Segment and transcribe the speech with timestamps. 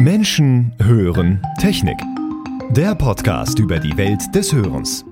[0.00, 1.98] Menschen hören Technik.
[2.70, 5.04] Der Podcast über die Welt des Hörens.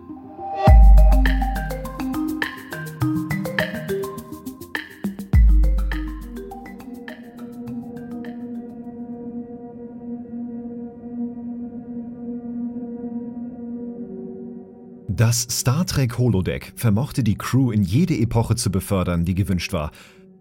[15.07, 19.91] Das Star Trek Holodeck vermochte die Crew in jede Epoche zu befördern, die gewünscht war.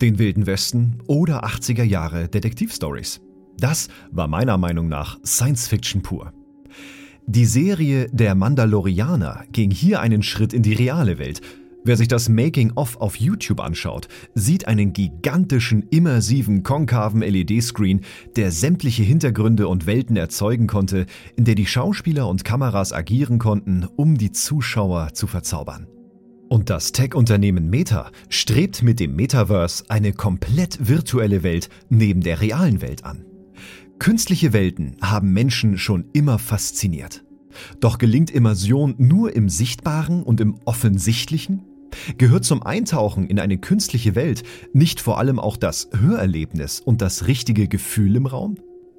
[0.02, 3.20] Den Wilden Westen oder 80er Jahre Detektivstories.
[3.60, 6.32] Das war meiner Meinung nach Science Fiction pur.
[7.26, 11.42] Die Serie Der Mandalorianer ging hier einen Schritt in die reale Welt.
[11.84, 18.02] Wer sich das Making-of auf YouTube anschaut, sieht einen gigantischen, immersiven, konkaven LED-Screen,
[18.36, 21.06] der sämtliche Hintergründe und Welten erzeugen konnte,
[21.36, 25.88] in der die Schauspieler und Kameras agieren konnten, um die Zuschauer zu verzaubern.
[26.50, 32.82] Und das Tech-Unternehmen Meta strebt mit dem Metaverse eine komplett virtuelle Welt neben der realen
[32.82, 33.27] Welt an.
[34.00, 37.24] Künstliche Welten haben Menschen schon immer fasziniert.
[37.80, 41.64] Doch gelingt Immersion nur im Sichtbaren und im Offensichtlichen?
[42.18, 47.28] Gehört zum Eintauchen in eine künstliche Welt nicht vor allem auch das Hörerlebnis und das
[47.28, 48.58] richtige Gefühl im Raum?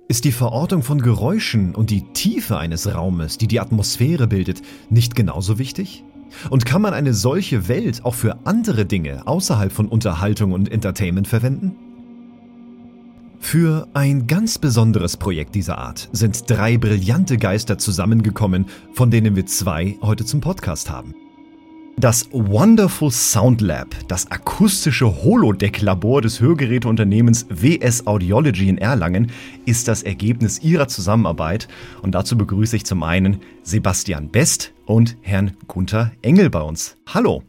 [0.08, 5.14] Ist die Verortung von Geräuschen und die Tiefe eines Raumes, die die Atmosphäre bildet, nicht
[5.14, 6.04] genauso wichtig?
[6.50, 11.28] Und kann man eine solche Welt auch für andere Dinge außerhalb von Unterhaltung und Entertainment
[11.28, 11.76] verwenden?
[13.40, 19.46] Für ein ganz besonderes Projekt dieser Art sind drei brillante Geister zusammengekommen, von denen wir
[19.46, 21.14] zwei heute zum Podcast haben.
[21.96, 29.32] Das Wonderful Sound Lab, das akustische Holodeck-Labor des Hörgeräteunternehmens WS Audiology in Erlangen,
[29.66, 31.66] ist das Ergebnis ihrer Zusammenarbeit.
[32.02, 36.96] Und dazu begrüße ich zum einen Sebastian Best und Herrn Gunther Engel bei uns.
[37.06, 37.42] Hallo.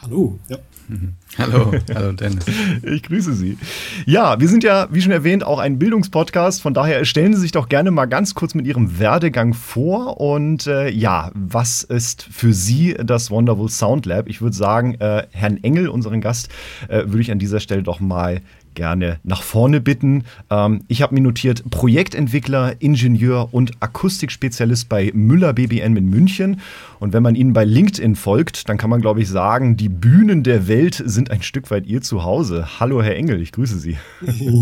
[0.00, 0.38] Hallo.
[0.48, 0.56] Ja.
[1.38, 2.44] Hallo, hallo Dennis.
[2.82, 3.56] Ich grüße Sie.
[4.04, 6.60] Ja, wir sind ja, wie schon erwähnt, auch ein Bildungspodcast.
[6.60, 10.20] Von daher stellen Sie sich doch gerne mal ganz kurz mit Ihrem Werdegang vor.
[10.20, 14.28] Und äh, ja, was ist für Sie das Wonderful Sound Lab?
[14.28, 16.48] Ich würde sagen, äh, Herrn Engel, unseren Gast,
[16.88, 18.40] äh, würde ich an dieser Stelle doch mal
[18.74, 20.24] gerne nach vorne bitten.
[20.50, 26.60] Ähm, ich habe mir notiert, Projektentwickler, Ingenieur und Akustikspezialist bei Müller BBN in München.
[26.98, 30.42] Und wenn man Ihnen bei LinkedIn folgt, dann kann man, glaube ich, sagen, die Bühnen
[30.42, 32.80] der Welt sind ein Stück weit Ihr Zuhause.
[32.80, 33.96] Hallo, Herr Engel, ich grüße Sie.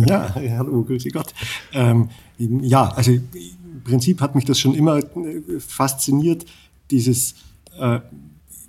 [0.08, 1.34] Ja, hallo, grüße Gott.
[1.72, 2.08] Ähm,
[2.38, 3.22] ja, also im
[3.84, 5.04] Prinzip hat mich das schon immer äh,
[5.58, 6.44] fasziniert,
[6.90, 7.34] dieses
[7.78, 8.00] äh,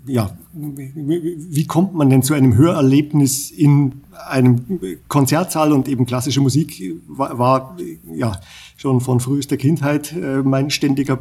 [0.06, 5.72] ja, wie kommt man denn zu einem Hörerlebnis in einem Konzertsaal?
[5.72, 7.78] Und eben klassische Musik war, war
[8.14, 8.40] ja
[8.78, 11.18] schon von frühester Kindheit äh, mein ständiger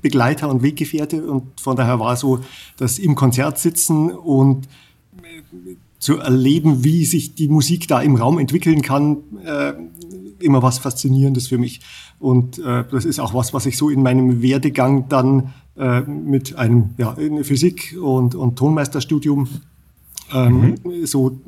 [0.00, 1.24] Begleiter und Weggefährte.
[1.24, 2.40] Und von daher war so,
[2.78, 4.66] dass im Konzert sitzen und
[5.22, 9.74] äh, zu erleben, wie sich die Musik da im Raum entwickeln kann, äh,
[10.42, 11.80] immer was Faszinierendes für mich.
[12.18, 16.56] Und äh, das ist auch was, was ich so in meinem Werdegang dann äh, mit
[16.56, 19.48] einem ja, Physik- und, und Tonmeisterstudium
[20.32, 21.06] ähm, mhm.
[21.06, 21.40] so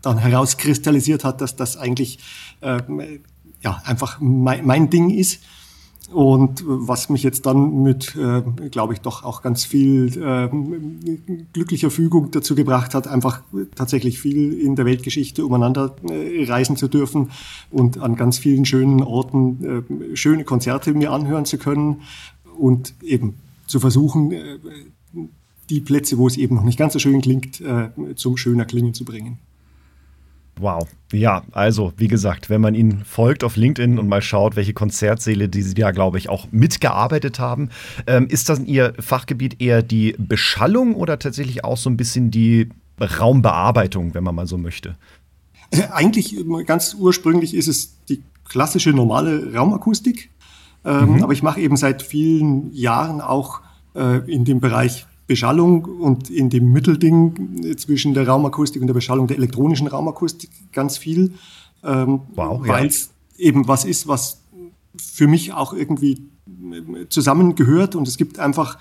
[0.00, 2.18] dann herauskristallisiert hat, dass das eigentlich
[2.60, 2.80] äh,
[3.62, 5.42] ja, einfach mein, mein Ding ist.
[6.10, 10.48] Und was mich jetzt dann mit, äh, glaube ich, doch auch ganz viel äh,
[11.52, 13.42] glücklicher Fügung dazu gebracht hat, einfach
[13.74, 17.30] tatsächlich viel in der Weltgeschichte umeinander äh, reisen zu dürfen
[17.70, 22.02] und an ganz vielen schönen Orten äh, schöne Konzerte mir anhören zu können
[22.58, 23.36] und eben
[23.66, 24.58] zu versuchen, äh,
[25.70, 28.92] die Plätze, wo es eben noch nicht ganz so schön klingt, äh, zum schöner Klingen
[28.92, 29.38] zu bringen.
[30.58, 30.86] Wow.
[31.12, 35.48] Ja, also wie gesagt, wenn man ihnen folgt auf LinkedIn und mal schaut, welche Konzertsäle,
[35.48, 37.70] die sie da, glaube ich, auch mitgearbeitet haben,
[38.06, 42.68] ähm, ist das ihr Fachgebiet eher die Beschallung oder tatsächlich auch so ein bisschen die
[43.00, 44.96] Raumbearbeitung, wenn man mal so möchte?
[45.72, 46.36] Also eigentlich
[46.66, 50.30] ganz ursprünglich ist es die klassische normale Raumakustik.
[50.84, 51.22] Ähm, mhm.
[51.22, 53.60] Aber ich mache eben seit vielen Jahren auch
[53.94, 59.26] äh, in dem Bereich Beschallung und in dem Mittelding zwischen der Raumakustik und der Beschallung
[59.26, 61.34] der elektronischen Raumakustik ganz viel.
[61.84, 63.46] Ähm, wow, Weil es ja.
[63.46, 64.42] eben was ist, was
[64.96, 66.22] für mich auch irgendwie
[67.08, 68.78] zusammengehört und es gibt einfach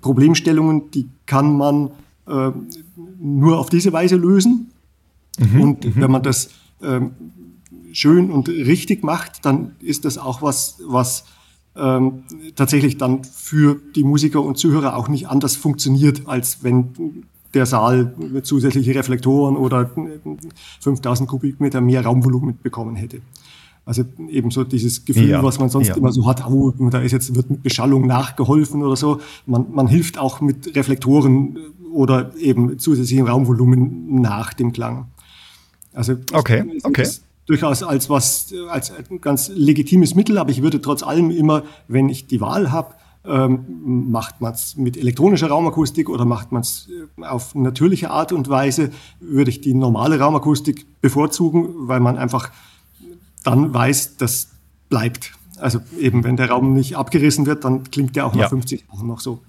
[0.00, 1.90] Problemstellungen, die kann man
[2.26, 2.50] äh,
[3.18, 4.70] nur auf diese Weise lösen.
[5.38, 5.92] Mhm, und mhm.
[5.96, 6.50] wenn man das
[6.80, 7.00] äh,
[7.92, 11.24] schön und richtig macht, dann ist das auch was, was
[11.76, 12.24] ähm,
[12.54, 17.24] tatsächlich dann für die Musiker und Zuhörer auch nicht anders funktioniert, als wenn
[17.54, 19.90] der Saal zusätzliche Reflektoren oder
[20.80, 23.20] 5000 Kubikmeter mehr Raumvolumen bekommen hätte.
[23.86, 25.96] Also eben so dieses Gefühl, ja, was man sonst ja.
[25.96, 29.20] immer so hat, oh, da ist jetzt, wird mit Beschallung nachgeholfen oder so.
[29.46, 31.58] Man, man hilft auch mit Reflektoren
[31.92, 35.08] oder eben zusätzlichem Raumvolumen nach dem Klang.
[35.92, 37.06] Also okay, okay.
[37.46, 42.08] Durchaus als was, als ein ganz legitimes Mittel, aber ich würde trotz allem immer, wenn
[42.08, 42.94] ich die Wahl habe,
[43.26, 46.88] ähm, macht man es mit elektronischer Raumakustik oder macht man es
[47.18, 52.50] äh, auf natürliche Art und Weise, würde ich die normale Raumakustik bevorzugen, weil man einfach
[53.44, 54.50] dann weiß, das
[54.88, 55.32] bleibt.
[55.58, 58.48] Also eben, wenn der Raum nicht abgerissen wird, dann klingt der auch nach ja.
[58.48, 59.42] 50 Jahren noch so.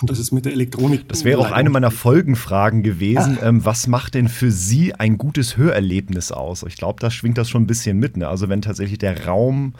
[0.00, 1.08] Und das ist mit der Elektronik.
[1.08, 3.38] Das wäre auch eine meiner Folgenfragen gewesen.
[3.40, 3.48] Ja.
[3.48, 6.62] Ähm, was macht denn für Sie ein gutes Hörerlebnis aus?
[6.62, 8.16] Ich glaube, da schwingt das schon ein bisschen mit.
[8.16, 8.28] Ne?
[8.28, 9.74] Also wenn tatsächlich der Raum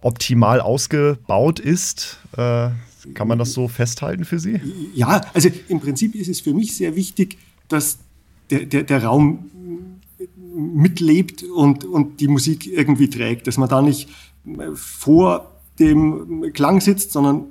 [0.00, 2.70] optimal ausgebaut ist, äh,
[3.14, 4.60] kann man das so festhalten für Sie?
[4.94, 7.98] Ja, also im Prinzip ist es für mich sehr wichtig, dass
[8.50, 9.50] der, der, der Raum
[10.54, 14.08] mitlebt und, und die Musik irgendwie trägt, dass man da nicht
[14.74, 17.44] vor dem Klang sitzt, sondern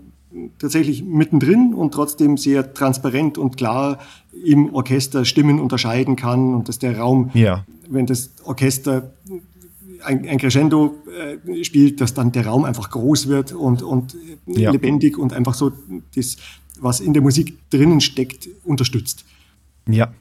[0.59, 3.99] tatsächlich mittendrin und trotzdem sehr transparent und klar
[4.45, 7.65] im Orchester Stimmen unterscheiden kann und dass der Raum, ja.
[7.89, 9.11] wenn das Orchester
[10.03, 10.95] ein, ein Crescendo
[11.47, 14.15] äh, spielt, dass dann der Raum einfach groß wird und, und
[14.45, 14.71] ja.
[14.71, 15.71] lebendig und einfach so
[16.15, 16.37] das,
[16.79, 19.25] was in der Musik drinnen steckt, unterstützt.
[19.87, 20.11] Ja,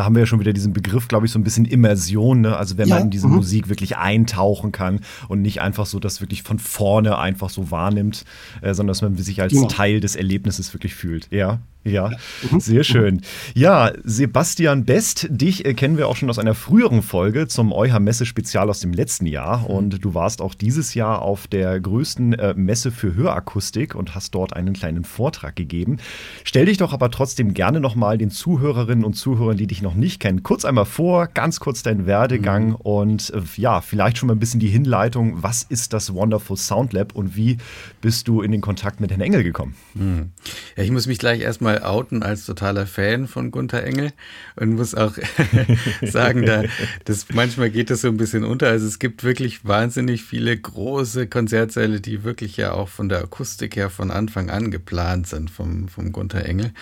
[0.00, 2.56] da haben wir ja schon wieder diesen Begriff, glaube ich, so ein bisschen Immersion, ne?
[2.56, 3.34] Also wenn ja, man in diese mhm.
[3.34, 8.24] Musik wirklich eintauchen kann und nicht einfach so das wirklich von vorne einfach so wahrnimmt,
[8.62, 9.68] äh, sondern dass man sich als genau.
[9.68, 11.28] Teil des Erlebnisses wirklich fühlt.
[11.30, 11.60] Ja.
[11.82, 12.10] Ja,
[12.58, 13.22] sehr schön.
[13.54, 18.68] Ja, Sebastian Best, dich äh, kennen wir auch schon aus einer früheren Folge zum EuH-Messe-Spezial
[18.68, 19.60] aus dem letzten Jahr.
[19.60, 19.66] Mhm.
[19.66, 24.34] Und du warst auch dieses Jahr auf der größten äh, Messe für Hörakustik und hast
[24.34, 25.96] dort einen kleinen Vortrag gegeben.
[26.44, 30.20] Stell dich doch aber trotzdem gerne nochmal den Zuhörerinnen und Zuhörern, die dich noch nicht
[30.20, 32.74] kennen, kurz einmal vor, ganz kurz deinen Werdegang mhm.
[32.74, 35.42] und äh, ja, vielleicht schon mal ein bisschen die Hinleitung.
[35.42, 37.56] Was ist das Wonderful Sound Lab und wie
[38.02, 39.74] bist du in den Kontakt mit Herrn Engel gekommen?
[39.94, 40.32] Mhm.
[40.76, 44.12] Ja, ich muss mich gleich erstmal mal outen als totaler Fan von Gunther Engel
[44.56, 45.14] und muss auch
[46.02, 46.64] sagen, da,
[47.04, 48.68] das, manchmal geht das so ein bisschen unter.
[48.68, 53.76] Also es gibt wirklich wahnsinnig viele große Konzertsäle, die wirklich ja auch von der Akustik
[53.76, 56.72] her von Anfang an geplant sind vom, vom Gunther Engel.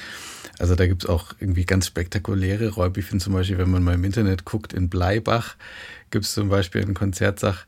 [0.58, 2.70] Also da gibt es auch irgendwie ganz spektakuläre
[3.02, 5.54] finde zum Beispiel, wenn man mal im Internet guckt, in Bleibach
[6.10, 7.66] gibt es zum Beispiel einen Konzertsach,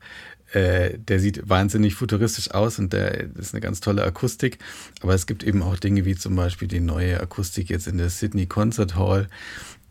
[0.53, 4.59] äh, der sieht wahnsinnig futuristisch aus und der das ist eine ganz tolle Akustik.
[5.01, 8.11] Aber es gibt eben auch Dinge wie zum Beispiel die neue Akustik jetzt in der
[8.11, 9.29] Sydney Concert Hall,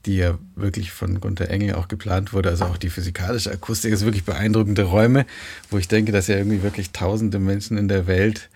[0.05, 2.49] die ja wirklich von Gunther Engel auch geplant wurde.
[2.49, 5.25] Also auch die physikalische Akustik ist wirklich beeindruckende Räume,
[5.69, 8.49] wo ich denke, dass ja irgendwie wirklich tausende Menschen in der Welt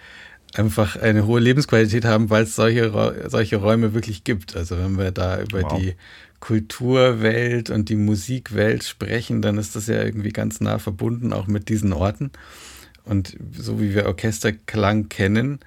[0.56, 2.92] einfach eine hohe Lebensqualität haben, weil es solche,
[3.28, 4.56] solche Räume wirklich gibt.
[4.56, 5.80] Also wenn wir da über wow.
[5.80, 5.96] die
[6.44, 11.70] Kulturwelt und die Musikwelt sprechen, dann ist das ja irgendwie ganz nah verbunden auch mit
[11.70, 12.32] diesen Orten.
[13.06, 15.60] Und so wie wir Orchesterklang kennen,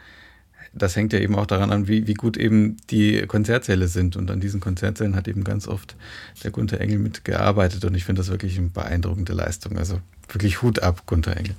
[0.75, 4.17] das hängt ja eben auch daran an, wie, wie gut eben die Konzertsäle sind.
[4.17, 5.97] Und an diesen Konzertsälen hat eben ganz oft
[6.45, 7.83] der Gunther Engel mitgearbeitet.
[7.87, 9.79] Und ich finde das wirklich eine beeindruckende Leistung.
[9.79, 9.99] Also
[10.29, 11.57] wirklich Hut ab, Gunther Engel.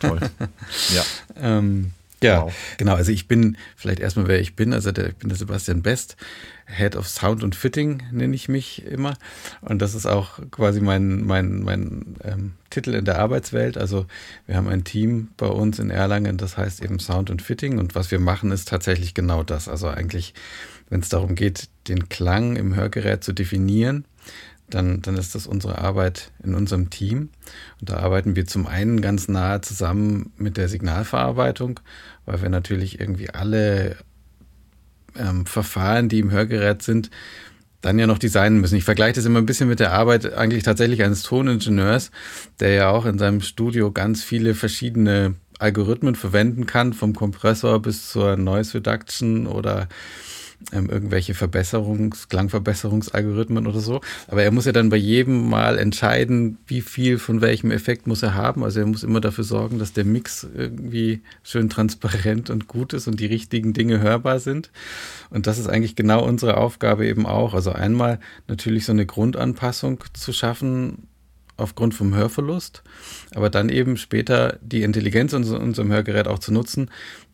[0.00, 0.20] Toll.
[0.94, 1.04] ja.
[1.36, 1.90] ähm,
[2.22, 2.54] ja, wow.
[2.78, 2.94] genau.
[2.94, 4.72] Also ich bin vielleicht erstmal, wer ich bin.
[4.72, 6.16] Also der, ich bin der Sebastian Best,
[6.66, 9.14] Head of Sound und Fitting nenne ich mich immer.
[9.60, 13.76] Und das ist auch quasi mein, mein, mein ähm, Titel in der Arbeitswelt.
[13.76, 14.06] Also
[14.46, 17.78] wir haben ein Team bei uns in Erlangen, das heißt eben Sound und Fitting.
[17.78, 19.68] Und was wir machen, ist tatsächlich genau das.
[19.68, 20.32] Also eigentlich,
[20.88, 24.06] wenn es darum geht, den Klang im Hörgerät zu definieren,
[24.68, 27.30] dann, dann ist das unsere Arbeit in unserem Team.
[27.80, 31.80] Und da arbeiten wir zum einen ganz nahe zusammen mit der Signalverarbeitung,
[32.24, 33.96] weil wir natürlich irgendwie alle
[35.16, 37.10] ähm, Verfahren, die im Hörgerät sind,
[37.80, 38.76] dann ja noch designen müssen.
[38.76, 42.10] Ich vergleiche das immer ein bisschen mit der Arbeit eigentlich tatsächlich eines Toningenieurs,
[42.58, 48.10] der ja auch in seinem Studio ganz viele verschiedene Algorithmen verwenden kann, vom Kompressor bis
[48.10, 49.88] zur Noise Reduction oder
[50.72, 54.00] ähm, irgendwelche Verbesserungs-, Klangverbesserungsalgorithmen oder so.
[54.28, 58.22] Aber er muss ja dann bei jedem Mal entscheiden, wie viel von welchem Effekt muss
[58.22, 58.64] er haben.
[58.64, 63.06] Also er muss immer dafür sorgen, dass der Mix irgendwie schön transparent und gut ist
[63.06, 64.70] und die richtigen Dinge hörbar sind.
[65.30, 67.54] Und das ist eigentlich genau unsere Aufgabe eben auch.
[67.54, 71.08] Also einmal natürlich so eine Grundanpassung zu schaffen,
[71.56, 72.82] aufgrund vom Hörverlust,
[73.34, 76.90] aber dann eben später die Intelligenz in unserem Hörgerät auch zu nutzen,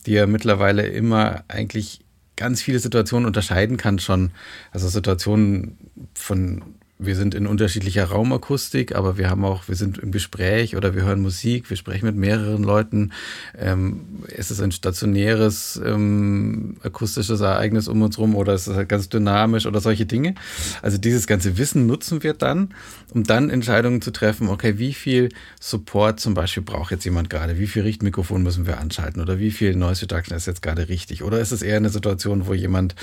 [0.07, 2.01] die ja mittlerweile immer eigentlich
[2.37, 4.31] ganz viele Situationen unterscheiden kann schon.
[4.71, 5.77] Also Situationen
[6.15, 6.63] von
[7.05, 11.03] wir sind in unterschiedlicher Raumakustik, aber wir haben auch, wir sind im Gespräch oder wir
[11.03, 13.13] hören Musik, wir sprechen mit mehreren Leuten.
[13.59, 18.89] Ähm, ist es ein stationäres ähm, akustisches Ereignis um uns rum oder ist es halt
[18.89, 20.35] ganz dynamisch oder solche Dinge?
[20.83, 22.75] Also dieses ganze Wissen nutzen wir dann,
[23.13, 25.29] um dann Entscheidungen zu treffen, okay, wie viel
[25.61, 27.59] Support zum Beispiel braucht jetzt jemand gerade?
[27.59, 29.21] Wie viel Richtmikrofon müssen wir anschalten?
[29.21, 31.23] Oder wie viel Noise Reduction ist jetzt gerade richtig?
[31.23, 32.95] Oder ist es eher eine Situation, wo jemand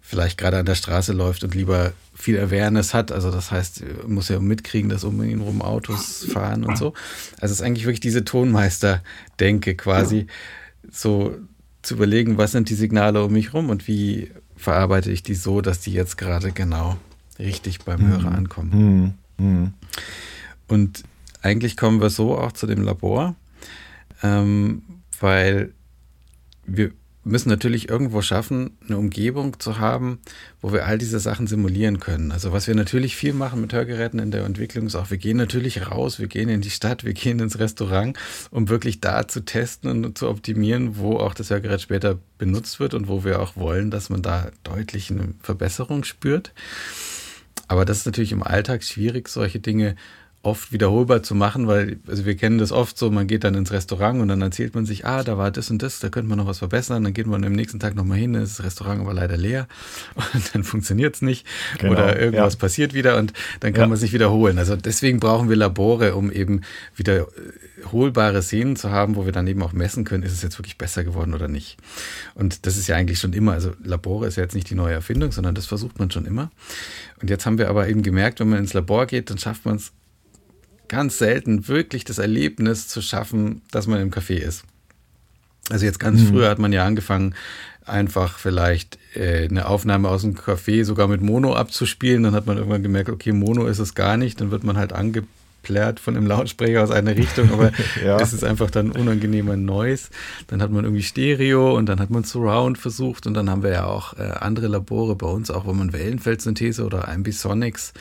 [0.00, 1.92] vielleicht gerade an der Straße läuft und lieber
[2.24, 3.12] viel Awareness hat.
[3.12, 6.94] Also das heißt, muss ja mitkriegen, dass um ihn rum Autos fahren und so.
[7.38, 10.26] Also es ist eigentlich wirklich diese Tonmeister-Denke quasi,
[10.90, 11.36] so
[11.82, 15.60] zu überlegen, was sind die Signale um mich rum und wie verarbeite ich die so,
[15.60, 16.96] dass die jetzt gerade genau
[17.38, 18.08] richtig beim mhm.
[18.08, 19.16] Hörer ankommen.
[19.38, 19.46] Mhm.
[19.46, 19.72] Mhm.
[20.66, 21.02] Und
[21.42, 23.34] eigentlich kommen wir so auch zu dem Labor,
[24.22, 24.82] ähm,
[25.20, 25.74] weil
[26.64, 26.92] wir
[27.24, 30.18] müssen natürlich irgendwo schaffen, eine Umgebung zu haben,
[30.60, 32.32] wo wir all diese Sachen simulieren können.
[32.32, 35.36] Also was wir natürlich viel machen mit Hörgeräten in der Entwicklung ist auch, wir gehen
[35.36, 38.18] natürlich raus, wir gehen in die Stadt, wir gehen ins Restaurant,
[38.50, 42.94] um wirklich da zu testen und zu optimieren, wo auch das Hörgerät später benutzt wird
[42.94, 46.52] und wo wir auch wollen, dass man da deutlich eine Verbesserung spürt.
[47.68, 49.96] Aber das ist natürlich im Alltag schwierig, solche Dinge
[50.44, 53.72] oft wiederholbar zu machen, weil also wir kennen das oft so, man geht dann ins
[53.72, 56.38] Restaurant und dann erzählt man sich, ah, da war das und das, da könnte man
[56.38, 59.14] noch was verbessern, dann geht man am nächsten Tag nochmal hin, ist das Restaurant aber
[59.14, 59.66] leider leer
[60.34, 61.46] und dann funktioniert es nicht
[61.78, 62.58] genau, oder irgendwas ja.
[62.58, 63.88] passiert wieder und dann kann ja.
[63.88, 64.58] man sich wiederholen.
[64.58, 66.60] Also deswegen brauchen wir Labore, um eben
[66.96, 70.78] wiederholbare Szenen zu haben, wo wir dann eben auch messen können, ist es jetzt wirklich
[70.78, 71.78] besser geworden oder nicht.
[72.34, 74.94] Und das ist ja eigentlich schon immer, also Labore ist ja jetzt nicht die neue
[74.94, 76.50] Erfindung, sondern das versucht man schon immer.
[77.20, 79.76] Und jetzt haben wir aber eben gemerkt, wenn man ins Labor geht, dann schafft man
[79.76, 79.92] es
[80.88, 84.64] ganz selten wirklich das Erlebnis zu schaffen, dass man im Café ist.
[85.70, 86.28] Also jetzt ganz mhm.
[86.28, 87.34] früher hat man ja angefangen,
[87.86, 92.22] einfach vielleicht äh, eine Aufnahme aus dem Café sogar mit Mono abzuspielen.
[92.22, 94.40] Dann hat man irgendwann gemerkt, okay, Mono ist es gar nicht.
[94.40, 95.24] Dann wird man halt ange
[95.64, 97.72] plärt von einem Lautsprecher aus einer Richtung, aber
[98.04, 98.20] ja.
[98.20, 100.10] es ist einfach dann unangenehmer Noise.
[100.46, 103.70] Dann hat man irgendwie Stereo und dann hat man Surround versucht und dann haben wir
[103.70, 107.92] ja auch äh, andere Labore bei uns, auch wo man Wellenfeldsynthese oder Ambisonics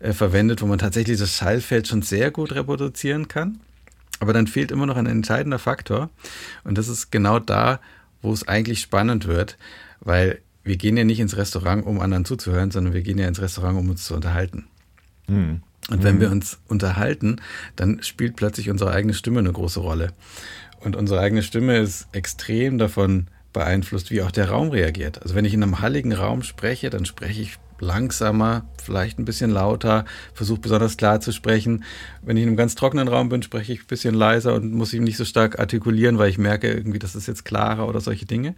[0.00, 3.60] äh, verwendet, wo man tatsächlich das Schallfeld schon sehr gut reproduzieren kann.
[4.18, 6.10] Aber dann fehlt immer noch ein entscheidender Faktor
[6.64, 7.78] und das ist genau da,
[8.22, 9.56] wo es eigentlich spannend wird,
[10.00, 13.40] weil wir gehen ja nicht ins Restaurant, um anderen zuzuhören, sondern wir gehen ja ins
[13.40, 14.66] Restaurant, um uns zu unterhalten.
[15.26, 15.62] Hm.
[15.88, 16.34] Und wenn wir mhm.
[16.34, 17.36] uns unterhalten,
[17.76, 20.12] dann spielt plötzlich unsere eigene Stimme eine große Rolle.
[20.80, 25.22] Und unsere eigene Stimme ist extrem davon beeinflusst, wie auch der Raum reagiert.
[25.22, 29.50] Also wenn ich in einem halligen Raum spreche, dann spreche ich langsamer, vielleicht ein bisschen
[29.50, 31.84] lauter, versuche besonders klar zu sprechen.
[32.22, 34.92] Wenn ich in einem ganz trockenen Raum bin, spreche ich ein bisschen leiser und muss
[34.92, 38.26] ihn nicht so stark artikulieren, weil ich merke irgendwie, das ist jetzt klarer oder solche
[38.26, 38.54] Dinge.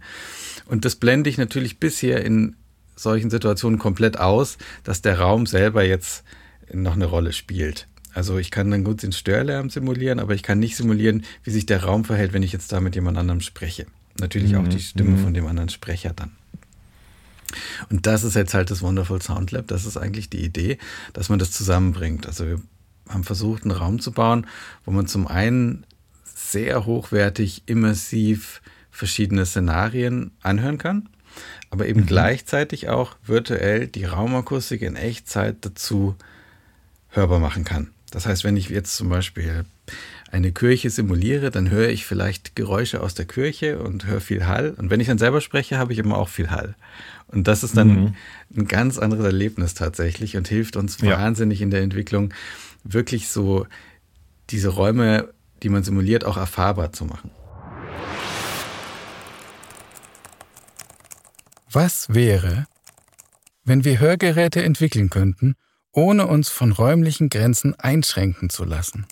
[0.65, 2.55] Und das blende ich natürlich bisher in
[2.95, 6.23] solchen Situationen komplett aus, dass der Raum selber jetzt
[6.71, 7.87] noch eine Rolle spielt.
[8.13, 11.65] Also ich kann dann gut den Störlärm simulieren, aber ich kann nicht simulieren, wie sich
[11.65, 13.87] der Raum verhält, wenn ich jetzt da mit jemand anderem spreche.
[14.19, 14.59] Natürlich mhm.
[14.59, 15.23] auch die Stimme mhm.
[15.23, 16.31] von dem anderen Sprecher dann.
[17.89, 19.67] Und das ist jetzt halt das Wonderful Sound Lab.
[19.67, 20.77] Das ist eigentlich die Idee,
[21.13, 22.27] dass man das zusammenbringt.
[22.27, 22.61] Also wir
[23.09, 24.47] haben versucht, einen Raum zu bauen,
[24.85, 25.85] wo man zum einen
[26.23, 31.09] sehr hochwertig, immersiv verschiedene Szenarien anhören kann,
[31.71, 32.05] aber eben mhm.
[32.05, 36.15] gleichzeitig auch virtuell die Raumakustik in Echtzeit dazu
[37.13, 37.89] hörbar machen kann.
[38.11, 39.65] Das heißt, wenn ich jetzt zum Beispiel
[40.31, 44.71] eine Kirche simuliere, dann höre ich vielleicht Geräusche aus der Kirche und höre viel Hall.
[44.77, 46.75] Und wenn ich dann selber spreche, habe ich immer auch viel Hall.
[47.27, 48.15] Und das ist dann mhm.
[48.55, 51.17] ein ganz anderes Erlebnis tatsächlich und hilft uns ja.
[51.17, 52.33] wahnsinnig in der Entwicklung,
[52.83, 53.65] wirklich so
[54.49, 55.29] diese Räume,
[55.61, 57.31] die man simuliert, auch erfahrbar zu machen.
[61.71, 62.67] Was wäre,
[63.63, 65.55] wenn wir Hörgeräte entwickeln könnten,
[65.93, 69.05] ohne uns von räumlichen Grenzen einschränken zu lassen.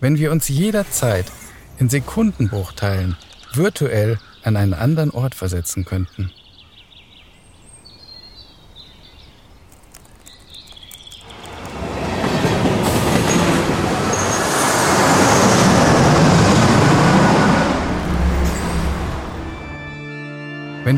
[0.00, 1.26] Wenn wir uns jederzeit
[1.78, 3.16] in Sekundenbruchteilen
[3.54, 6.30] virtuell an einen anderen Ort versetzen könnten.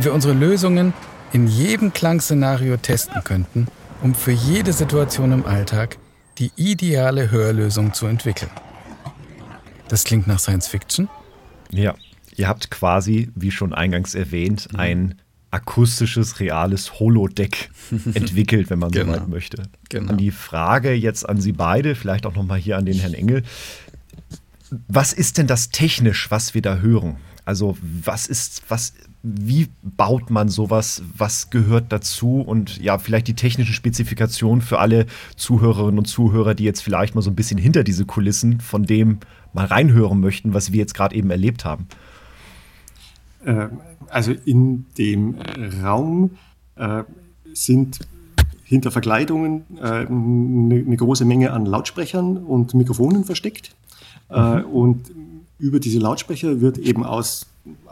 [0.07, 0.95] Wir unsere Lösungen
[1.33, 3.67] in jedem Klangszenario testen könnten,
[4.03, 5.99] um für jede Situation im Alltag
[6.39, 8.51] die ideale Hörlösung zu entwickeln.
[9.89, 11.09] Das klingt nach Science Fiction?
[11.73, 11.97] Ja,
[12.37, 14.79] ihr habt quasi, wie schon eingangs erwähnt, mhm.
[14.79, 15.15] ein
[15.51, 17.71] akustisches, reales Holodeck
[18.15, 19.13] entwickelt, wenn man genau.
[19.13, 19.65] so weit möchte.
[19.89, 20.13] Genau.
[20.13, 23.43] Und die Frage jetzt an Sie beide, vielleicht auch nochmal hier an den Herrn Engel.
[24.87, 27.17] Was ist denn das technisch, was wir da hören?
[27.45, 28.93] Also was ist, was
[29.29, 35.07] wie baut man sowas, was gehört dazu und ja, vielleicht die technischen Spezifikationen für alle
[35.35, 39.19] Zuhörerinnen und Zuhörer, die jetzt vielleicht mal so ein bisschen hinter diese Kulissen von dem
[39.53, 41.89] mal reinhören möchten, was wir jetzt gerade eben erlebt haben.
[43.45, 43.67] Äh,
[44.11, 45.35] also in dem
[45.83, 46.31] Raum
[46.77, 47.03] äh,
[47.53, 47.99] sind
[48.63, 53.75] hinter Verkleidungen eine, äh, eine große Menge an Lautsprechern und Mikrofonen versteckt.
[54.29, 54.65] Mhm.
[54.65, 55.13] und
[55.61, 57.47] über diese Lautsprecher wird eben aus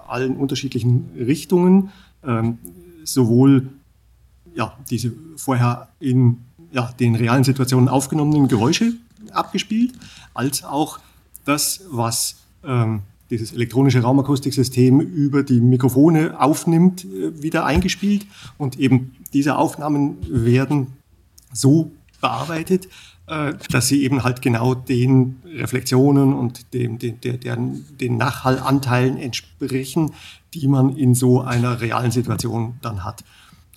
[0.08, 1.90] allen unterschiedlichen Richtungen
[2.25, 2.58] ähm,
[3.04, 3.68] sowohl
[4.54, 6.38] ja, diese vorher in
[6.73, 8.92] ja, den realen Situationen aufgenommenen Geräusche
[9.32, 9.92] abgespielt,
[10.32, 10.99] als auch
[11.44, 18.26] das, was ähm, dieses elektronische Raumakustiksystem über die Mikrofone aufnimmt, äh, wieder eingespielt.
[18.58, 20.88] Und eben diese Aufnahmen werden
[21.52, 22.88] so bearbeitet,
[23.26, 30.12] dass sie eben halt genau den Reflexionen und dem, den, der, der, den Nachhallanteilen entsprechen,
[30.52, 33.25] die man in so einer realen Situation dann hat.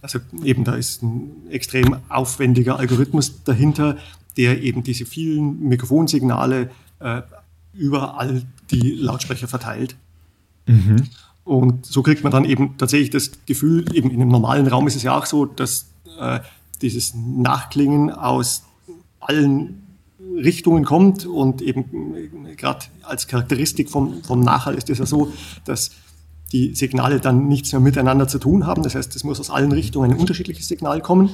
[0.02, 3.98] Also eben da ist ein extrem aufwendiger Algorithmus dahinter,
[4.36, 7.22] der eben diese vielen Mikrofonsignale äh,
[7.74, 9.96] überall die Lautsprecher verteilt.
[10.68, 11.08] Mhm.
[11.44, 14.98] Und so kriegt man dann eben tatsächlich das Gefühl, eben in einem normalen Raum ist
[14.98, 15.88] es ja auch so, dass
[16.20, 16.42] äh,
[16.82, 18.67] dieses Nachklingen aus
[19.28, 19.84] allen
[20.20, 25.32] Richtungen kommt und eben äh, gerade als Charakteristik vom, vom Nachhall ist es ja so,
[25.66, 25.92] dass
[26.52, 28.84] die Signale dann nichts mehr miteinander zu tun haben.
[28.84, 31.32] Das heißt, es muss aus allen Richtungen ein unterschiedliches Signal kommen.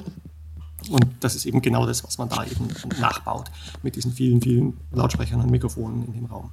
[0.90, 2.68] Und das ist eben genau das, was man da eben
[3.00, 3.50] nachbaut
[3.82, 6.52] mit diesen vielen, vielen Lautsprechern und Mikrofonen in dem Raum.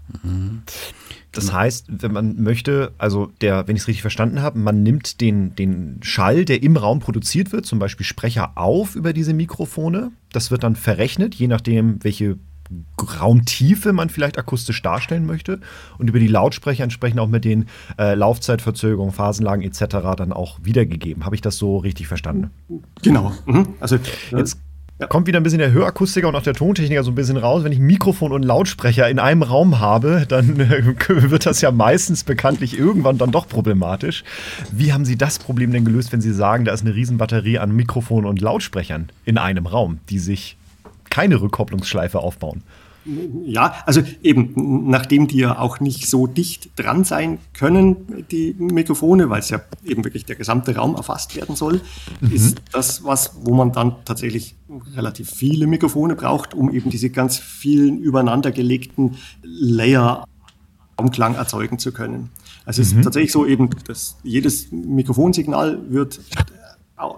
[1.33, 5.21] Das heißt, wenn man möchte, also der, wenn ich es richtig verstanden habe, man nimmt
[5.21, 10.11] den, den Schall, der im Raum produziert wird, zum Beispiel Sprecher auf über diese Mikrofone.
[10.33, 12.39] Das wird dann verrechnet, je nachdem, welche
[13.21, 15.61] Raumtiefe man vielleicht akustisch darstellen möchte
[15.99, 17.67] und über die Lautsprecher entsprechend auch mit den
[17.99, 19.97] äh, Laufzeitverzögerungen, Phasenlagen etc.
[20.17, 21.25] dann auch wiedergegeben.
[21.25, 22.51] Habe ich das so richtig verstanden?
[23.03, 23.33] Genau.
[23.47, 23.75] Mhm.
[23.81, 23.97] Also
[24.31, 24.59] jetzt
[25.01, 25.07] ja.
[25.07, 27.65] kommt wieder ein bisschen der Hörakustiker und auch der Tontechniker so ein bisschen raus.
[27.65, 32.23] Wenn ich Mikrofon und Lautsprecher in einem Raum habe, dann äh, wird das ja meistens
[32.23, 34.23] bekanntlich irgendwann dann doch problematisch.
[34.71, 37.75] Wie haben Sie das Problem denn gelöst, wenn Sie sagen, da ist eine Riesenbatterie an
[37.75, 40.57] Mikrofonen und Lautsprechern in einem Raum, die sich
[41.11, 42.63] keine Rückkopplungsschleife aufbauen.
[43.47, 49.31] Ja, also eben, nachdem die ja auch nicht so dicht dran sein können, die Mikrofone,
[49.31, 51.81] weil es ja eben wirklich der gesamte Raum erfasst werden soll,
[52.21, 52.33] mhm.
[52.33, 54.55] ist das was, wo man dann tatsächlich
[54.95, 60.25] relativ viele Mikrofone braucht, um eben diese ganz vielen übereinandergelegten Layer
[60.99, 62.29] Raumklang erzeugen zu können.
[62.67, 63.03] Also es ist mhm.
[63.03, 66.21] tatsächlich so eben, dass jedes Mikrofonsignal wird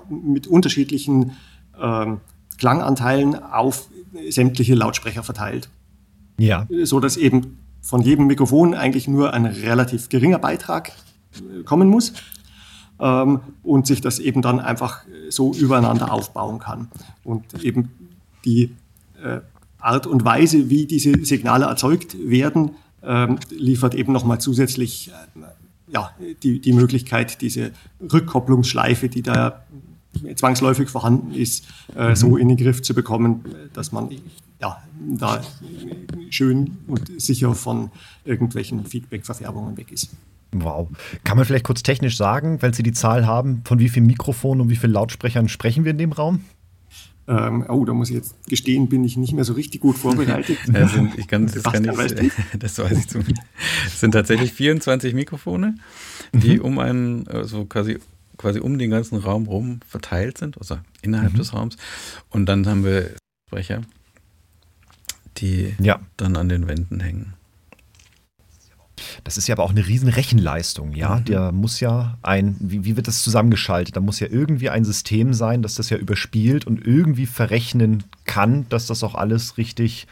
[0.08, 1.32] mit unterschiedlichen
[1.80, 2.20] ähm,
[2.58, 3.88] Klanganteilen auf
[4.30, 5.68] sämtliche Lautsprecher verteilt.
[6.38, 6.66] Ja.
[6.84, 10.92] So dass eben von jedem Mikrofon eigentlich nur ein relativ geringer Beitrag
[11.34, 12.12] äh, kommen muss
[13.00, 16.88] ähm, und sich das eben dann einfach so übereinander aufbauen kann.
[17.24, 17.90] Und eben
[18.44, 18.74] die
[19.22, 19.40] äh,
[19.78, 22.72] Art und Weise, wie diese Signale erzeugt werden,
[23.02, 26.10] ähm, liefert eben nochmal zusätzlich äh, ja,
[26.42, 29.64] die, die Möglichkeit, diese Rückkopplungsschleife, die da
[30.36, 32.16] zwangsläufig vorhanden ist, äh, mhm.
[32.16, 34.10] so in den Griff zu bekommen, dass man
[34.60, 34.80] ja,
[35.18, 35.42] da
[36.30, 37.90] schön und sicher von
[38.24, 40.10] irgendwelchen Feedback-Verfärbungen weg ist.
[40.52, 40.88] Wow.
[41.24, 44.60] Kann man vielleicht kurz technisch sagen, wenn Sie die Zahl haben, von wie vielen Mikrofonen
[44.60, 46.44] und wie vielen Lautsprechern sprechen wir in dem Raum?
[47.28, 50.58] Ähm, oh, da muss ich jetzt gestehen, bin ich nicht mehr so richtig gut vorbereitet.
[50.72, 53.20] ja, sind, ich kann, das, kann ich, das weiß ich zu.
[53.86, 55.76] Es sind tatsächlich 24 Mikrofone,
[56.32, 56.64] die mhm.
[56.64, 57.98] um einen, also quasi
[58.36, 61.38] quasi um den ganzen Raum rum verteilt sind, also innerhalb mhm.
[61.38, 61.76] des Raums.
[62.30, 63.10] Und dann haben wir
[63.48, 63.82] Sprecher,
[65.38, 66.00] die ja.
[66.16, 67.34] dann an den Wänden hängen.
[69.24, 71.16] Das ist ja aber auch eine riesen Rechenleistung, ja.
[71.16, 71.24] Mhm.
[71.24, 73.96] Der muss ja ein, wie, wie wird das zusammengeschaltet?
[73.96, 78.68] Da muss ja irgendwie ein System sein, das das ja überspielt und irgendwie verrechnen kann,
[78.68, 80.06] dass das auch alles richtig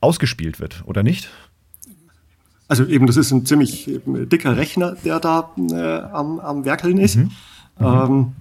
[0.00, 1.30] ausgespielt wird, oder nicht?
[2.68, 7.16] Also eben, das ist ein ziemlich dicker Rechner, der da äh, am, am Werkeln ist.
[7.16, 7.30] Mhm.
[7.78, 7.86] Mhm.
[7.86, 8.32] Ähm,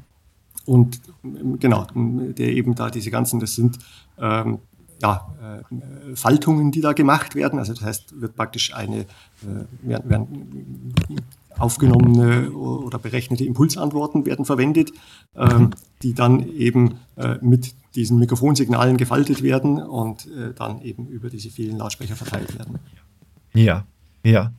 [0.66, 1.00] und
[1.60, 3.78] genau, der eben da diese ganzen, das sind
[4.20, 4.60] ähm,
[5.02, 7.60] ja, äh, Faltungen, die da gemacht werden.
[7.60, 9.06] Also das heißt, wird praktisch eine, äh,
[9.82, 10.94] werden, werden
[11.58, 14.92] aufgenommene oder berechnete Impulsantworten werden verwendet,
[15.36, 21.30] ähm, die dann eben äh, mit diesen Mikrofonsignalen gefaltet werden und äh, dann eben über
[21.30, 22.80] diese vielen Lautsprecher verteilt werden.
[23.54, 23.86] Ja,
[24.26, 24.52] ja.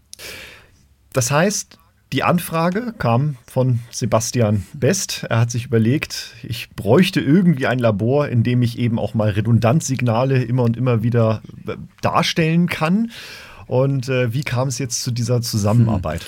[1.12, 1.78] Das heißt,
[2.12, 5.26] die Anfrage kam von Sebastian Best.
[5.28, 9.30] Er hat sich überlegt, ich bräuchte irgendwie ein Labor, in dem ich eben auch mal
[9.30, 13.10] Redundantsignale immer und immer wieder äh, darstellen kann.
[13.66, 16.22] Und äh, wie kam es jetzt zu dieser Zusammenarbeit?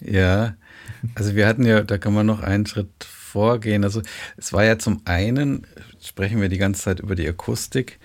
[0.00, 0.14] Hm.
[0.14, 0.54] Ja,
[1.14, 3.84] also wir hatten ja, da kann man noch einen Schritt vorgehen.
[3.84, 4.02] Also
[4.36, 5.66] es war ja zum einen,
[6.02, 7.98] sprechen wir die ganze Zeit über die Akustik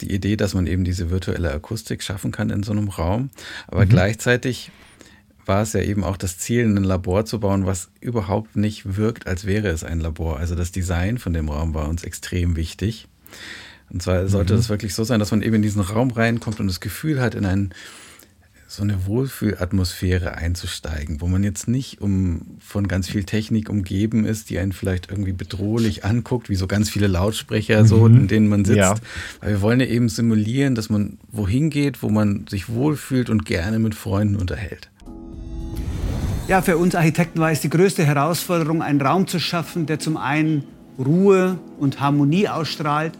[0.00, 3.30] die Idee, dass man eben diese virtuelle Akustik schaffen kann in so einem Raum.
[3.66, 3.90] Aber mhm.
[3.90, 4.70] gleichzeitig
[5.46, 9.26] war es ja eben auch das Ziel, ein Labor zu bauen, was überhaupt nicht wirkt,
[9.26, 10.38] als wäre es ein Labor.
[10.38, 13.08] Also das Design von dem Raum war uns extrem wichtig.
[13.90, 14.58] Und zwar sollte mhm.
[14.58, 17.34] das wirklich so sein, dass man eben in diesen Raum reinkommt und das Gefühl hat,
[17.34, 17.72] in einen
[18.68, 24.50] so eine Wohlfühlatmosphäre einzusteigen, wo man jetzt nicht um, von ganz viel Technik umgeben ist,
[24.50, 27.86] die einen vielleicht irgendwie bedrohlich anguckt, wie so ganz viele Lautsprecher, mhm.
[27.86, 28.78] so, in denen man sitzt.
[28.78, 28.94] Ja.
[29.40, 33.44] Weil wir wollen ja eben simulieren, dass man wohin geht, wo man sich wohlfühlt und
[33.44, 34.90] gerne mit Freunden unterhält.
[36.48, 40.16] Ja, für uns Architekten war es die größte Herausforderung, einen Raum zu schaffen, der zum
[40.16, 40.64] einen
[40.98, 43.12] Ruhe und Harmonie ausstrahlt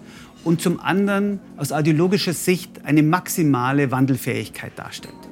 [0.44, 5.25] und zum anderen aus ideologischer Sicht eine maximale Wandelfähigkeit darstellt.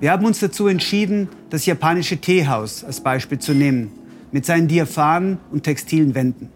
[0.00, 3.92] Wir haben uns dazu entschieden, das japanische Teehaus als Beispiel zu nehmen,
[4.32, 6.50] mit seinen diaphanen und textilen Wänden.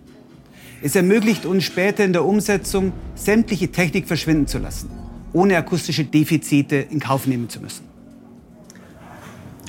[0.83, 4.91] Es ermöglicht uns später in der Umsetzung, sämtliche Technik verschwinden zu lassen,
[5.33, 7.85] ohne akustische Defizite in Kauf nehmen zu müssen.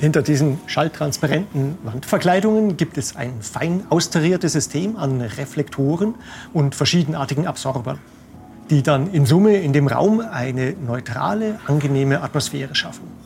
[0.00, 6.14] Hinter diesen schalltransparenten Wandverkleidungen gibt es ein fein austariertes System an Reflektoren
[6.52, 7.98] und verschiedenartigen Absorbern,
[8.70, 13.19] die dann in Summe in dem Raum eine neutrale, angenehme Atmosphäre schaffen.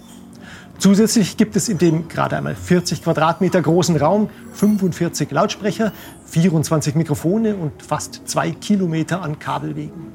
[0.79, 5.93] Zusätzlich gibt es in dem gerade einmal 40 Quadratmeter großen Raum 45 Lautsprecher,
[6.27, 10.13] 24 Mikrofone und fast zwei Kilometer an Kabelwegen.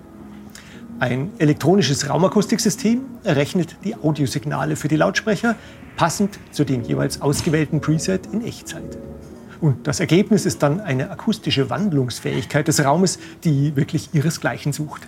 [0.99, 5.55] Ein elektronisches Raumakustiksystem errechnet die Audiosignale für die Lautsprecher,
[5.95, 8.97] passend zu dem jeweils ausgewählten Preset in Echtzeit.
[9.61, 15.07] Und das Ergebnis ist dann eine akustische Wandlungsfähigkeit des Raumes, die wirklich ihresgleichen sucht.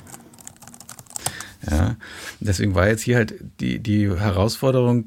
[1.70, 1.96] Ja,
[2.40, 5.06] deswegen war jetzt hier halt die, die Herausforderung,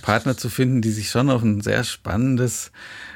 [0.00, 2.72] Partner zu finden, die sich schon auf ein sehr spannendes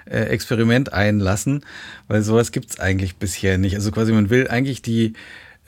[0.06, 1.64] äh, Experiment einlassen,
[2.08, 3.74] weil sowas gibt es eigentlich bisher nicht.
[3.74, 5.14] Also quasi man will eigentlich die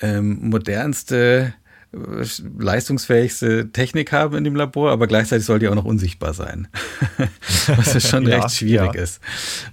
[0.00, 1.54] ähm, modernste
[1.92, 2.24] äh,
[2.58, 6.68] leistungsfähigste Technik haben in dem Labor, aber gleichzeitig soll die auch noch unsichtbar sein.
[7.66, 9.02] Was ja schon ja, recht schwierig ja.
[9.02, 9.20] ist.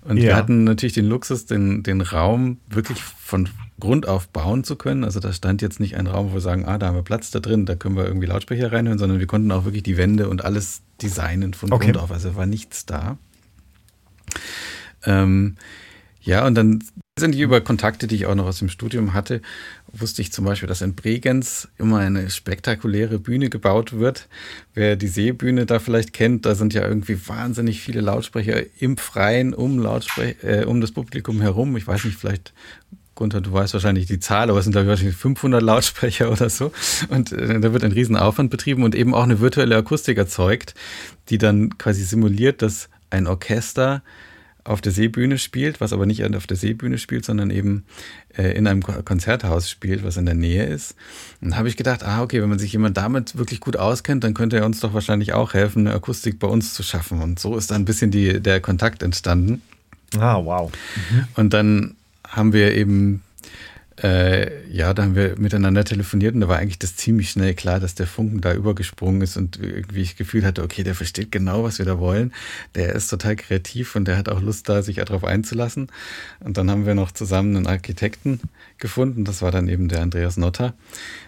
[0.01, 0.23] Und ja.
[0.23, 3.49] wir hatten natürlich den Luxus, den, den Raum wirklich von
[3.81, 5.03] Grund auf bauen zu können.
[5.03, 7.31] Also da stand jetzt nicht ein Raum, wo wir sagen, ah, da haben wir Platz
[7.31, 10.29] da drin, da können wir irgendwie Lautsprecher reinhören, sondern wir konnten auch wirklich die Wände
[10.29, 11.87] und alles designen von okay.
[11.87, 12.11] Grund auf.
[12.11, 13.17] Also war nichts da.
[15.05, 15.57] Ähm,
[16.21, 16.83] ja, und dann
[17.19, 19.41] sind die über Kontakte, die ich auch noch aus dem Studium hatte,
[19.91, 24.27] wusste ich zum Beispiel, dass in Bregenz immer eine spektakuläre Bühne gebaut wird.
[24.73, 29.53] Wer die Seebühne da vielleicht kennt, da sind ja irgendwie wahnsinnig viele Lautsprecher im Freien
[29.53, 31.75] um, Lautsprech äh, um das Publikum herum.
[31.75, 32.53] Ich weiß nicht, vielleicht
[33.15, 36.71] Gunther, du weißt wahrscheinlich die Zahl, aber es sind da wahrscheinlich 500 Lautsprecher oder so.
[37.09, 40.73] Und äh, da wird ein Riesenaufwand betrieben und eben auch eine virtuelle Akustik erzeugt,
[41.29, 44.01] die dann quasi simuliert, dass ein Orchester
[44.63, 47.85] auf der Seebühne spielt, was aber nicht auf der Seebühne spielt, sondern eben
[48.37, 50.95] äh, in einem Konzerthaus spielt, was in der Nähe ist.
[51.41, 54.23] Und da habe ich gedacht, ah, okay, wenn man sich jemand damit wirklich gut auskennt,
[54.23, 57.21] dann könnte er uns doch wahrscheinlich auch helfen, eine Akustik bei uns zu schaffen.
[57.21, 59.61] Und so ist dann ein bisschen die, der Kontakt entstanden.
[60.19, 60.71] Ah, wow.
[61.09, 61.27] Mhm.
[61.35, 61.95] Und dann
[62.31, 63.21] haben wir eben,
[64.01, 67.79] äh, ja, da haben wir miteinander telefoniert und da war eigentlich das ziemlich schnell klar,
[67.79, 71.63] dass der Funken da übergesprungen ist und irgendwie ich Gefühl hatte, okay, der versteht genau,
[71.63, 72.33] was wir da wollen.
[72.73, 75.87] Der ist total kreativ und der hat auch Lust da, sich darauf einzulassen.
[76.39, 78.39] Und dann haben wir noch zusammen einen Architekten
[78.77, 79.25] gefunden.
[79.25, 80.73] Das war dann eben der Andreas Notter,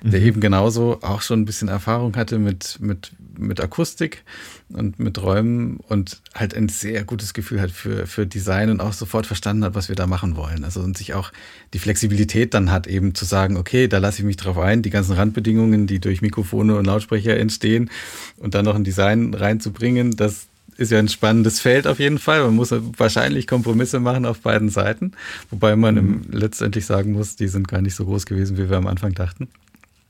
[0.01, 0.27] der mhm.
[0.27, 4.23] eben genauso auch schon ein bisschen Erfahrung hatte mit, mit, mit Akustik
[4.69, 8.93] und mit Räumen und halt ein sehr gutes Gefühl hat für, für Design und auch
[8.93, 10.63] sofort verstanden hat, was wir da machen wollen.
[10.63, 11.31] Also und sich auch
[11.73, 14.89] die Flexibilität dann hat, eben zu sagen, okay, da lasse ich mich drauf ein, die
[14.89, 17.89] ganzen Randbedingungen, die durch Mikrofone und Lautsprecher entstehen
[18.37, 22.43] und dann noch ein Design reinzubringen, das ist ja ein spannendes Feld auf jeden Fall.
[22.43, 25.11] Man muss wahrscheinlich Kompromisse machen auf beiden Seiten,
[25.49, 26.21] wobei man mhm.
[26.31, 29.49] letztendlich sagen muss, die sind gar nicht so groß gewesen, wie wir am Anfang dachten.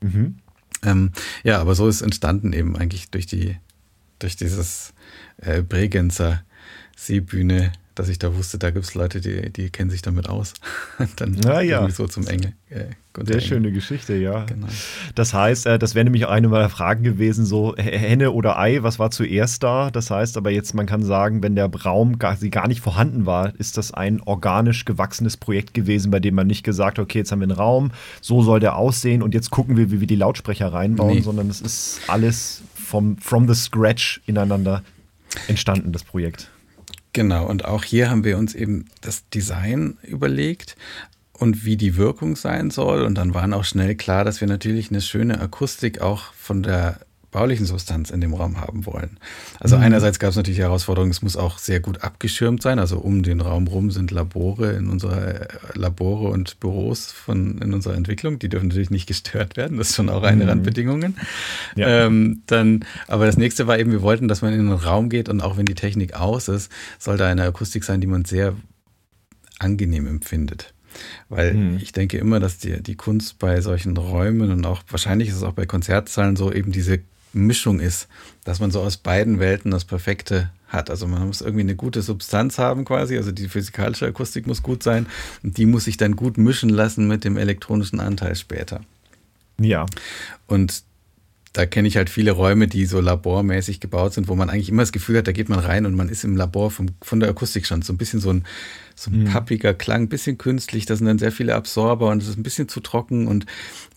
[0.01, 0.35] Mhm.
[0.83, 1.11] Ähm,
[1.43, 3.57] ja, aber so ist entstanden eben eigentlich durch die
[4.19, 4.93] durch dieses
[5.37, 6.43] äh, Bregenzer
[6.95, 10.53] Seebühne, dass ich da wusste, da gibt es Leute, die, die kennen sich damit aus.
[11.17, 11.89] dann ja, ja.
[11.89, 12.53] so zum Enge.
[12.69, 12.85] Äh,
[13.23, 14.45] Sehr schöne Geschichte, ja.
[14.45, 14.67] Genau.
[15.13, 18.97] Das heißt, äh, das wäre nämlich eine meiner Fragen gewesen, so Henne oder Ei, was
[18.97, 19.91] war zuerst da?
[19.91, 23.25] Das heißt aber jetzt, man kann sagen, wenn der Raum gar, sie gar nicht vorhanden
[23.25, 27.19] war, ist das ein organisch gewachsenes Projekt gewesen, bei dem man nicht gesagt hat, okay,
[27.19, 30.07] jetzt haben wir einen Raum, so soll der aussehen und jetzt gucken wir, wie wir
[30.07, 31.21] die Lautsprecher reinbauen, nee.
[31.21, 34.81] sondern es ist alles vom, from the scratch ineinander
[35.47, 36.49] entstanden, das Projekt.
[37.13, 40.75] Genau, und auch hier haben wir uns eben das Design überlegt
[41.31, 43.03] und wie die Wirkung sein soll.
[43.03, 46.99] Und dann waren auch schnell klar, dass wir natürlich eine schöne Akustik auch von der
[47.33, 49.17] baulichen Substanz in dem Raum haben wollen.
[49.59, 49.83] Also mhm.
[49.83, 52.79] einerseits gab es natürlich Herausforderungen, es muss auch sehr gut abgeschirmt sein.
[52.79, 57.73] Also um den Raum rum sind Labore in unserer äh, Labore und Büros von in
[57.73, 58.39] unserer Entwicklung.
[58.39, 59.77] Die dürfen natürlich nicht gestört werden.
[59.77, 60.49] Das ist schon auch eine mhm.
[60.49, 61.17] Randbedingungen.
[61.75, 62.05] Ja.
[62.05, 65.27] Ähm, dann, aber das nächste war eben, wir wollten, dass man in einen Raum geht
[65.27, 68.55] und auch wenn die Technik aus ist, soll da eine Akustik sein, die man sehr
[69.59, 70.73] angenehm empfindet.
[71.29, 71.77] Weil mhm.
[71.81, 75.43] ich denke immer, dass die, die Kunst bei solchen Räumen und auch wahrscheinlich ist es
[75.43, 76.99] auch bei Konzertsaalen so eben diese
[77.33, 78.07] Mischung ist,
[78.43, 80.89] dass man so aus beiden Welten das Perfekte hat.
[80.89, 84.83] Also man muss irgendwie eine gute Substanz haben quasi, also die physikalische Akustik muss gut
[84.83, 85.07] sein
[85.43, 88.81] und die muss sich dann gut mischen lassen mit dem elektronischen Anteil später.
[89.59, 89.85] Ja.
[90.47, 90.83] Und
[91.53, 94.81] da kenne ich halt viele Räume, die so labormäßig gebaut sind, wo man eigentlich immer
[94.81, 97.29] das Gefühl hat, da geht man rein und man ist im Labor vom, von der
[97.29, 97.83] Akustik schon.
[97.83, 98.43] So ein bisschen so ein,
[98.95, 99.25] so ein mhm.
[99.25, 100.87] pappiger Klang, ein bisschen künstlich.
[100.87, 103.45] Da sind dann sehr viele Absorber und es ist ein bisschen zu trocken und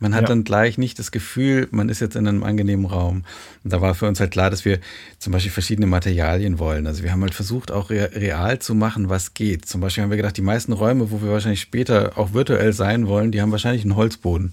[0.01, 0.29] man hat ja.
[0.29, 3.25] dann gleich nicht das Gefühl, man ist jetzt in einem angenehmen Raum.
[3.65, 4.79] Und da war für uns halt klar, dass wir
[5.19, 6.87] zum Beispiel verschiedene Materialien wollen.
[6.87, 9.65] Also wir haben halt versucht, auch real zu machen, was geht.
[9.65, 13.07] Zum Beispiel haben wir gedacht, die meisten Räume, wo wir wahrscheinlich später auch virtuell sein
[13.07, 14.53] wollen, die haben wahrscheinlich einen Holzboden.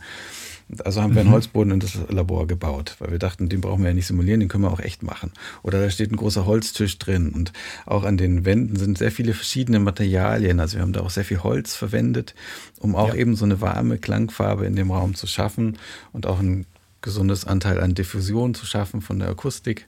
[0.84, 1.34] Also haben wir einen mhm.
[1.34, 4.49] Holzboden in das Labor gebaut, weil wir dachten, den brauchen wir ja nicht simulieren, den
[4.49, 5.32] können wir auch echt machen.
[5.62, 7.54] Oder da steht ein großer Holztisch drin und
[7.86, 10.60] auch an den Wänden sind sehr viele verschiedene Materialien.
[10.60, 12.34] Also wir haben da auch sehr viel Holz verwendet,
[12.80, 13.15] um auch ja.
[13.15, 15.78] eben so eine warme Klangfarbe in dem Raum zu schaffen
[16.12, 16.65] und auch ein
[17.02, 19.88] gesundes Anteil an Diffusion zu schaffen von der Akustik.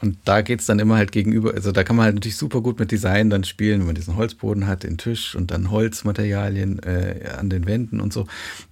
[0.00, 2.60] Und da geht es dann immer halt gegenüber, also da kann man halt natürlich super
[2.60, 6.80] gut mit Design dann spielen, wenn man diesen Holzboden hat, den Tisch und dann Holzmaterialien
[6.82, 8.26] äh, an den Wänden und so.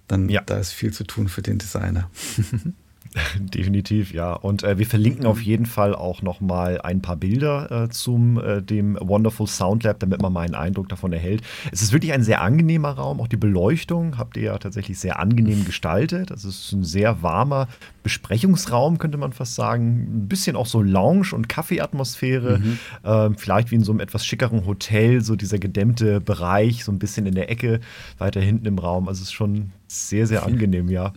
[0.07, 0.41] Dann ja.
[0.45, 2.09] da ist viel zu tun für den Designer.
[3.39, 4.33] Definitiv, ja.
[4.33, 8.37] Und äh, wir verlinken auf jeden Fall auch noch mal ein paar Bilder äh, zum
[8.39, 11.41] äh, dem Wonderful Sound Lab, damit man mal einen Eindruck davon erhält.
[11.71, 13.21] Es ist wirklich ein sehr angenehmer Raum.
[13.21, 16.31] Auch die Beleuchtung habt ihr ja tatsächlich sehr angenehm gestaltet.
[16.31, 17.67] Also es ist ein sehr warmer
[18.03, 20.23] Besprechungsraum, könnte man fast sagen.
[20.23, 22.59] Ein bisschen auch so Lounge- und Kaffeeatmosphäre.
[22.59, 22.79] Mhm.
[23.05, 26.99] Ähm, vielleicht wie in so einem etwas schickeren Hotel, so dieser gedämmte Bereich, so ein
[26.99, 27.79] bisschen in der Ecke,
[28.17, 29.07] weiter hinten im Raum.
[29.07, 31.13] Also es ist schon sehr, sehr angenehm, ja.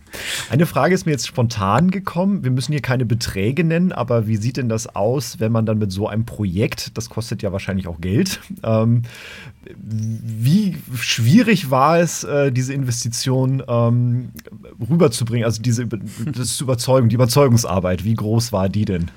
[0.49, 2.43] Eine Frage ist mir jetzt spontan gekommen.
[2.43, 5.77] Wir müssen hier keine Beträge nennen, aber wie sieht denn das aus, wenn man dann
[5.77, 9.03] mit so einem Projekt, das kostet ja wahrscheinlich auch Geld, ähm,
[9.77, 14.29] wie schwierig war es, äh, diese Investition ähm,
[14.89, 19.11] rüberzubringen, also diese das Überzeugung, die Überzeugungsarbeit, wie groß war die denn?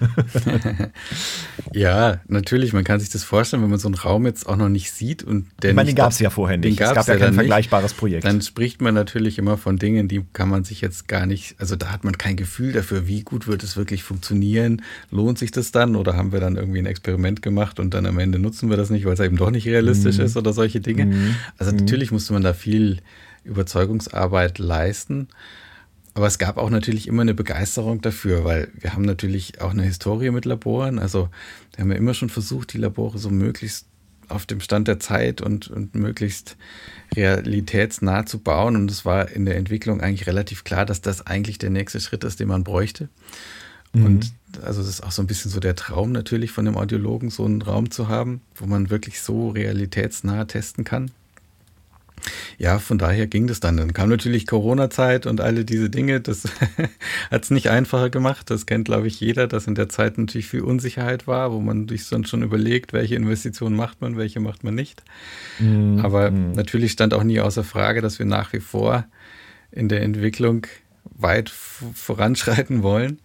[1.72, 4.68] ja, natürlich, man kann sich das vorstellen, wenn man so einen Raum jetzt auch noch
[4.68, 6.78] nicht sieht und der Ich meine, den gab es ja vorher nicht.
[6.80, 8.24] es gab ja kein vergleichbares Projekt.
[8.24, 11.76] Dann spricht man natürlich immer von Dingen, die kann man sich jetzt gar nicht, also
[11.76, 15.72] da hat man kein Gefühl dafür, wie gut wird es wirklich funktionieren, lohnt sich das
[15.72, 18.76] dann oder haben wir dann irgendwie ein Experiment gemacht und dann am Ende nutzen wir
[18.76, 20.24] das nicht, weil es eben doch nicht realistisch mhm.
[20.24, 21.06] ist oder solche Dinge.
[21.06, 21.36] Mhm.
[21.58, 21.78] Also mhm.
[21.78, 22.98] natürlich musste man da viel
[23.44, 25.28] Überzeugungsarbeit leisten.
[26.14, 29.82] Aber es gab auch natürlich immer eine Begeisterung dafür, weil wir haben natürlich auch eine
[29.82, 30.98] Historie mit Laboren.
[30.98, 31.30] Also
[31.74, 33.86] wir haben ja immer schon versucht, die Labore so möglichst
[34.32, 36.56] auf dem Stand der Zeit und, und möglichst
[37.14, 38.76] realitätsnah zu bauen.
[38.76, 42.24] Und es war in der Entwicklung eigentlich relativ klar, dass das eigentlich der nächste Schritt
[42.24, 43.08] ist, den man bräuchte.
[43.92, 44.06] Mhm.
[44.06, 47.30] Und also das ist auch so ein bisschen so der Traum natürlich von dem Audiologen,
[47.30, 51.10] so einen Raum zu haben, wo man wirklich so realitätsnah testen kann.
[52.58, 53.76] Ja, von daher ging das dann.
[53.76, 56.20] Dann kam natürlich Corona-Zeit und alle diese Dinge.
[56.20, 56.44] Das
[57.30, 58.50] hat es nicht einfacher gemacht.
[58.50, 61.88] Das kennt, glaube ich, jeder, dass in der Zeit natürlich viel Unsicherheit war, wo man
[61.88, 65.02] sich dann schon überlegt, welche Investitionen macht man, welche macht man nicht.
[65.58, 66.00] Mhm.
[66.00, 66.52] Aber mhm.
[66.52, 69.04] natürlich stand auch nie außer Frage, dass wir nach wie vor
[69.70, 70.66] in der Entwicklung
[71.04, 73.20] weit voranschreiten wollen.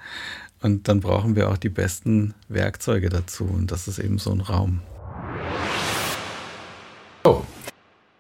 [0.62, 3.44] Und dann brauchen wir auch die besten Werkzeuge dazu.
[3.44, 4.82] Und das ist eben so ein Raum.
[7.24, 7.46] So.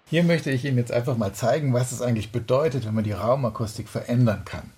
[0.10, 3.12] Hier möchte ich Ihnen jetzt einfach mal zeigen, was es eigentlich bedeutet, wenn man die
[3.12, 4.72] Raumakustik verändern kann.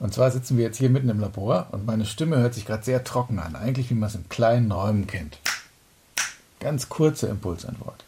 [0.00, 2.84] Und zwar sitzen wir jetzt hier mitten im Labor und meine Stimme hört sich gerade
[2.84, 5.38] sehr trocken an, eigentlich wie man es in kleinen Räumen kennt.
[6.60, 8.04] Ganz kurze Impulsantwort.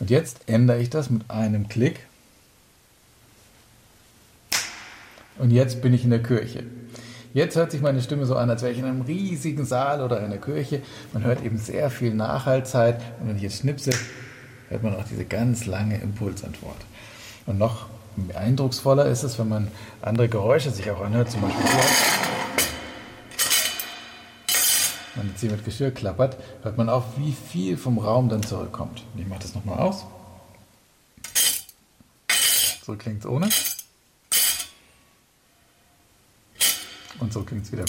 [0.00, 2.06] Und jetzt ändere ich das mit einem Klick.
[5.38, 6.64] Und jetzt bin ich in der Kirche.
[7.32, 10.20] Jetzt hört sich meine Stimme so an, als wäre ich in einem riesigen Saal oder
[10.20, 10.82] in der Kirche.
[11.12, 13.00] Man hört eben sehr viel Nachhaltzeit.
[13.20, 13.90] Und wenn ich jetzt schnipse,
[14.74, 16.76] hört man auch diese ganz lange Impulsantwort.
[17.46, 17.86] Und noch
[18.34, 19.68] eindrucksvoller ist es, wenn man
[20.02, 21.80] andere Geräusche sich auch anhört, zum Beispiel hier.
[25.14, 29.04] Wenn jetzt hier mit Geschirr klappert, hört man auch, wie viel vom Raum dann zurückkommt.
[29.16, 30.04] ich mache das nochmal aus.
[32.84, 33.48] So klingt es ohne.
[37.20, 37.84] Und so klingt es wieder.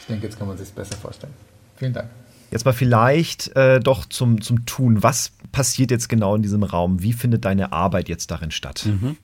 [0.00, 1.34] Ich denke, jetzt kann man sich besser vorstellen.
[1.76, 2.08] Vielen Dank.
[2.50, 5.02] Jetzt mal vielleicht äh, doch zum, zum Tun.
[5.02, 7.02] Was passiert jetzt genau in diesem Raum?
[7.02, 8.86] Wie findet deine Arbeit jetzt darin statt?
[8.86, 9.16] Mhm.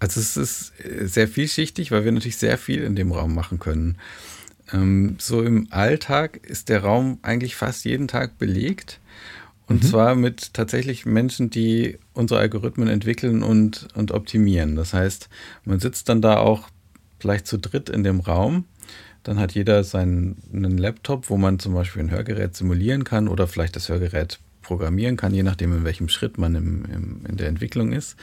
[0.00, 3.58] Also es ist äh, sehr vielschichtig, weil wir natürlich sehr viel in dem Raum machen
[3.58, 3.98] können.
[4.72, 9.00] Ähm, so im Alltag ist der Raum eigentlich fast jeden Tag belegt.
[9.66, 9.86] Und mhm.
[9.86, 14.76] zwar mit tatsächlich Menschen, die unsere Algorithmen entwickeln und, und optimieren.
[14.76, 15.28] Das heißt,
[15.64, 16.68] man sitzt dann da auch
[17.18, 18.66] vielleicht zu dritt in dem Raum.
[19.24, 23.48] Dann hat jeder seinen einen Laptop, wo man zum Beispiel ein Hörgerät simulieren kann oder
[23.48, 27.48] vielleicht das Hörgerät programmieren kann, je nachdem, in welchem Schritt man im, im, in der
[27.48, 28.16] Entwicklung ist.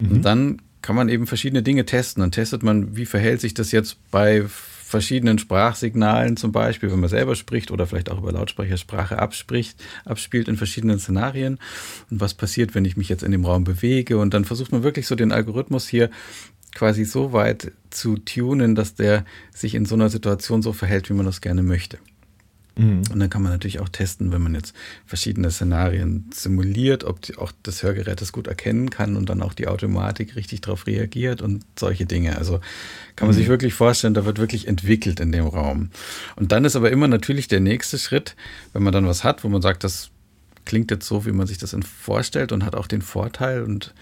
[0.00, 0.10] Mhm.
[0.10, 2.20] Und dann kann man eben verschiedene Dinge testen.
[2.20, 4.44] Dann testet man, wie verhält sich das jetzt bei
[4.88, 10.48] verschiedenen Sprachsignalen zum Beispiel, wenn man selber spricht oder vielleicht auch über Lautsprechersprache abspricht, abspielt
[10.48, 11.58] in verschiedenen Szenarien.
[12.10, 14.18] Und was passiert, wenn ich mich jetzt in dem Raum bewege?
[14.18, 16.10] Und dann versucht man wirklich so den Algorithmus hier
[16.74, 21.14] quasi so weit zu tunen, dass der sich in so einer Situation so verhält, wie
[21.14, 21.98] man das gerne möchte.
[22.78, 23.02] Mhm.
[23.12, 27.36] Und dann kann man natürlich auch testen, wenn man jetzt verschiedene Szenarien simuliert, ob die,
[27.36, 31.42] auch das Hörgerät das gut erkennen kann und dann auch die Automatik richtig darauf reagiert
[31.42, 32.38] und solche Dinge.
[32.38, 32.60] Also
[33.16, 33.40] kann man mhm.
[33.40, 35.90] sich wirklich vorstellen, da wird wirklich entwickelt in dem Raum.
[36.36, 38.36] Und dann ist aber immer natürlich der nächste Schritt,
[38.72, 40.10] wenn man dann was hat, wo man sagt, das
[40.64, 43.94] klingt jetzt so, wie man sich das vorstellt und hat auch den Vorteil und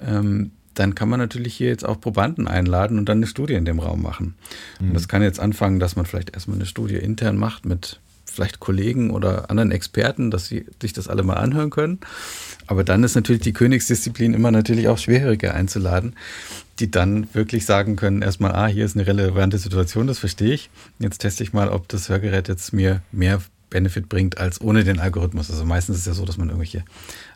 [0.00, 3.64] ähm, dann kann man natürlich hier jetzt auch Probanden einladen und dann eine Studie in
[3.64, 4.34] dem Raum machen.
[4.78, 4.88] Mhm.
[4.88, 8.00] Und das kann jetzt anfangen, dass man vielleicht erstmal eine Studie intern macht mit
[8.36, 11.98] vielleicht Kollegen oder anderen Experten, dass sie sich das alle mal anhören können.
[12.66, 16.14] Aber dann ist natürlich die Königsdisziplin immer natürlich auch schwieriger einzuladen,
[16.78, 20.70] die dann wirklich sagen können, erstmal, ah, hier ist eine relevante Situation, das verstehe ich.
[20.98, 23.40] Jetzt teste ich mal, ob das Hörgerät jetzt mir mehr
[23.76, 25.50] Benefit bringt als ohne den Algorithmus.
[25.50, 26.82] Also meistens ist es ja so, dass man irgendwelche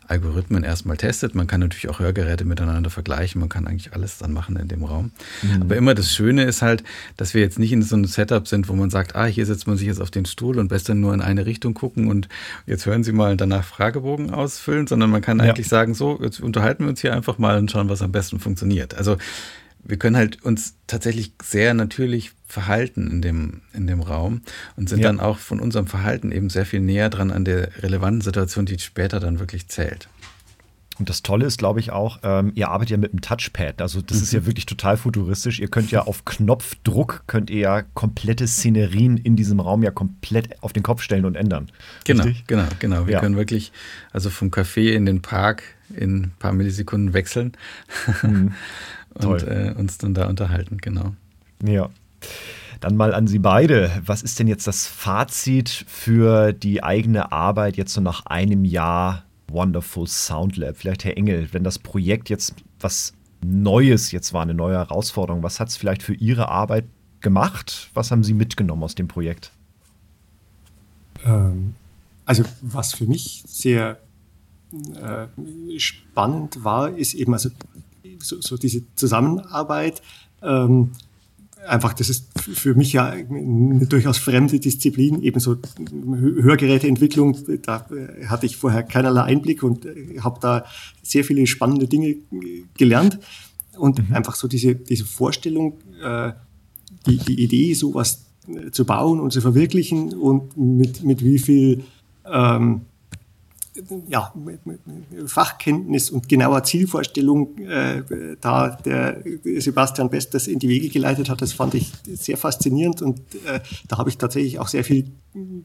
[0.07, 1.35] Algorithmen erstmal testet.
[1.35, 3.39] Man kann natürlich auch Hörgeräte miteinander vergleichen.
[3.39, 5.11] Man kann eigentlich alles dann machen in dem Raum.
[5.43, 5.61] Mhm.
[5.61, 6.83] Aber immer das Schöne ist halt,
[7.15, 9.67] dass wir jetzt nicht in so einem Setup sind, wo man sagt, ah, hier setzt
[9.67, 12.27] man sich jetzt auf den Stuhl und besser nur in eine Richtung gucken und
[12.65, 15.45] jetzt hören Sie mal danach Fragebogen ausfüllen, sondern man kann ja.
[15.45, 18.39] eigentlich sagen, so, jetzt unterhalten wir uns hier einfach mal und schauen, was am besten
[18.39, 18.95] funktioniert.
[18.95, 19.17] Also
[19.83, 24.41] wir können halt uns tatsächlich sehr natürlich verhalten in dem, in dem Raum
[24.75, 25.07] und sind ja.
[25.07, 28.77] dann auch von unserem Verhalten eben sehr viel näher dran an der relevanten Situation, die
[28.79, 30.09] später dann wirklich zählt.
[30.99, 33.81] Und das Tolle ist, glaube ich, auch, ähm, ihr arbeitet ja mit einem Touchpad.
[33.81, 34.23] Also das mhm.
[34.23, 34.45] ist ja mhm.
[34.45, 35.59] wirklich total futuristisch.
[35.59, 40.61] Ihr könnt ja auf Knopfdruck, könnt ihr ja komplette Szenerien in diesem Raum ja komplett
[40.61, 41.71] auf den Kopf stellen und ändern.
[42.03, 42.45] Genau, Richtig?
[42.45, 43.07] genau, genau.
[43.07, 43.19] Wir ja.
[43.19, 43.71] können wirklich
[44.11, 45.63] also vom Café in den Park
[45.95, 47.53] in ein paar Millisekunden wechseln.
[48.21, 48.51] Mhm.
[49.15, 51.13] und äh, uns dann da unterhalten, genau.
[51.63, 51.89] Ja.
[52.79, 53.91] Dann mal an Sie beide.
[54.05, 59.23] Was ist denn jetzt das Fazit für die eigene Arbeit jetzt so nach einem Jahr
[59.49, 60.77] Wonderful Sound Lab?
[60.77, 65.59] Vielleicht Herr Engel, wenn das Projekt jetzt was Neues jetzt war, eine neue Herausforderung, was
[65.59, 66.85] hat es vielleicht für Ihre Arbeit
[67.21, 67.89] gemacht?
[67.93, 69.51] Was haben Sie mitgenommen aus dem Projekt?
[71.25, 71.75] Ähm,
[72.25, 73.99] also was für mich sehr
[74.71, 75.27] äh,
[75.79, 77.49] spannend war, ist eben also
[78.23, 80.01] so, so diese Zusammenarbeit.
[80.41, 80.91] Ähm,
[81.67, 87.85] einfach, das ist für mich ja eine durchaus fremde Disziplin, ebenso Hörgeräteentwicklung, da
[88.25, 90.65] hatte ich vorher keinerlei Einblick und äh, habe da
[91.03, 92.15] sehr viele spannende Dinge
[92.77, 93.19] gelernt.
[93.77, 94.15] Und mhm.
[94.15, 96.33] einfach so diese, diese Vorstellung, äh,
[97.07, 98.25] die, die Idee, sowas
[98.71, 101.83] zu bauen und zu verwirklichen und mit, mit wie viel
[102.25, 102.81] ähm,
[104.07, 104.33] ja,
[105.25, 108.03] Fachkenntnis und genauer Zielvorstellung äh,
[108.41, 109.23] da der
[109.59, 113.61] Sebastian Best das in die Wege geleitet hat, das fand ich sehr faszinierend und äh,
[113.87, 115.11] da habe ich tatsächlich auch sehr viel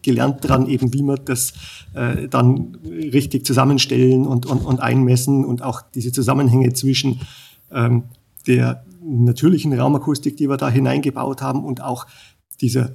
[0.02, 1.52] gelernt dran, eben wie man das
[1.94, 7.20] äh, dann richtig zusammenstellen und, und, und einmessen und auch diese Zusammenhänge zwischen
[7.72, 8.04] ähm,
[8.46, 12.06] der natürlichen Raumakustik, die wir da hineingebaut haben und auch
[12.60, 12.94] dieser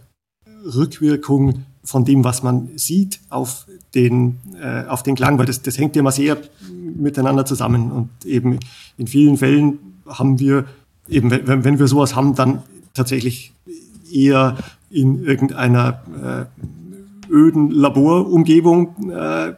[0.64, 3.66] Rückwirkung von dem, was man sieht, auf
[3.96, 6.38] den, äh, auf den Klang, weil das, das hängt ja immer sehr
[6.72, 7.92] miteinander zusammen.
[7.92, 8.60] Und eben
[8.98, 10.66] in vielen Fällen haben wir,
[11.10, 12.62] eben wenn, wenn wir sowas haben, dann
[12.94, 13.54] tatsächlich
[14.12, 14.58] eher
[14.90, 16.48] in irgendeiner
[17.30, 19.54] äh, öden Laborumgebung äh,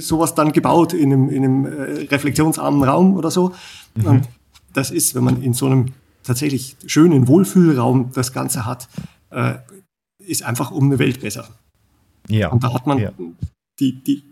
[0.00, 3.52] sowas dann gebaut, in einem, in einem äh, reflexionsarmen Raum oder so.
[3.94, 4.04] Mhm.
[4.06, 4.28] Und
[4.72, 5.86] das ist, wenn man in so einem
[6.22, 8.88] tatsächlich schönen Wohlfühlraum das Ganze hat,
[9.30, 9.54] äh,
[10.28, 11.48] ist einfach um eine Welt besser.
[12.28, 12.50] Ja.
[12.50, 13.12] Und da hat man ja.
[13.80, 14.22] die, die,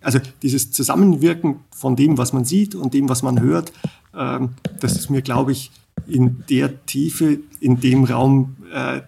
[0.00, 3.72] also dieses Zusammenwirken von dem, was man sieht und dem, was man hört,
[4.14, 5.70] ähm, das ist mir, glaube ich,
[6.06, 9.00] in der Tiefe, in dem Raum äh,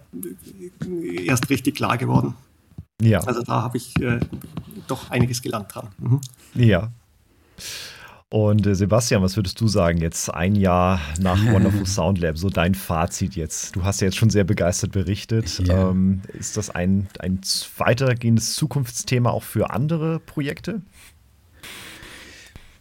[1.27, 2.35] erst richtig klar geworden.
[3.01, 3.21] Ja.
[3.21, 4.19] Also da habe ich äh,
[4.89, 5.89] doch einiges gelernt dran.
[5.99, 6.21] Mhm.
[6.55, 6.91] Ja.
[8.31, 12.51] Und äh, Sebastian, was würdest du sagen jetzt ein Jahr nach Wonderful Sound Lab, so
[12.51, 13.75] dein Fazit jetzt?
[13.75, 15.59] Du hast ja jetzt schon sehr begeistert berichtet.
[15.67, 15.91] Ja.
[15.91, 17.41] Ähm, ist das ein, ein
[17.79, 20.83] weitergehendes Zukunftsthema auch für andere Projekte?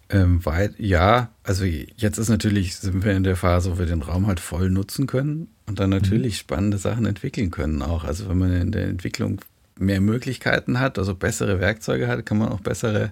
[0.10, 4.02] Ähm, weit, ja, also jetzt ist natürlich, sind wir in der Phase, wo wir den
[4.02, 6.40] Raum halt voll nutzen können und dann natürlich mhm.
[6.40, 8.04] spannende Sachen entwickeln können auch.
[8.06, 9.42] Also wenn man in der Entwicklung
[9.80, 13.12] mehr Möglichkeiten hat, also bessere Werkzeuge hat, kann man auch bessere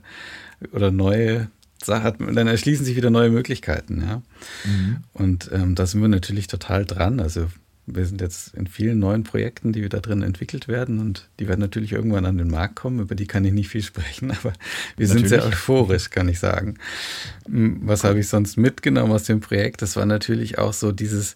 [0.71, 1.49] oder neue
[1.87, 4.01] hat, dann erschließen sich wieder neue Möglichkeiten.
[4.01, 4.21] Ja?
[4.65, 4.97] Mhm.
[5.13, 7.19] Und ähm, da sind wir natürlich total dran.
[7.19, 7.47] Also
[7.87, 11.59] wir sind jetzt in vielen neuen Projekten, die da drin entwickelt werden und die werden
[11.59, 12.99] natürlich irgendwann an den Markt kommen.
[12.99, 14.53] Über die kann ich nicht viel sprechen, aber
[14.97, 15.11] wir natürlich.
[15.11, 16.75] sind sehr euphorisch, kann ich sagen.
[17.45, 19.81] Hm, was habe ich sonst mitgenommen aus dem Projekt?
[19.81, 21.35] Das war natürlich auch so dieses,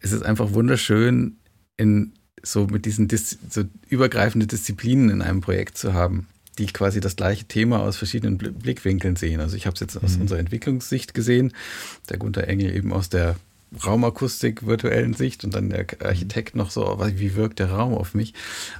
[0.00, 1.36] es ist einfach wunderschön,
[1.76, 2.12] in
[2.42, 6.26] so mit diesen Dis so übergreifende Disziplinen in einem Projekt zu haben,
[6.60, 9.40] die quasi das gleiche Thema aus verschiedenen Blickwinkeln sehen.
[9.40, 10.22] Also ich habe es jetzt aus mhm.
[10.22, 11.52] unserer Entwicklungssicht gesehen,
[12.08, 13.36] der Gunther Engel eben aus der
[13.84, 18.34] Raumakustik virtuellen Sicht und dann der Architekt noch so, wie wirkt der Raum auf mich?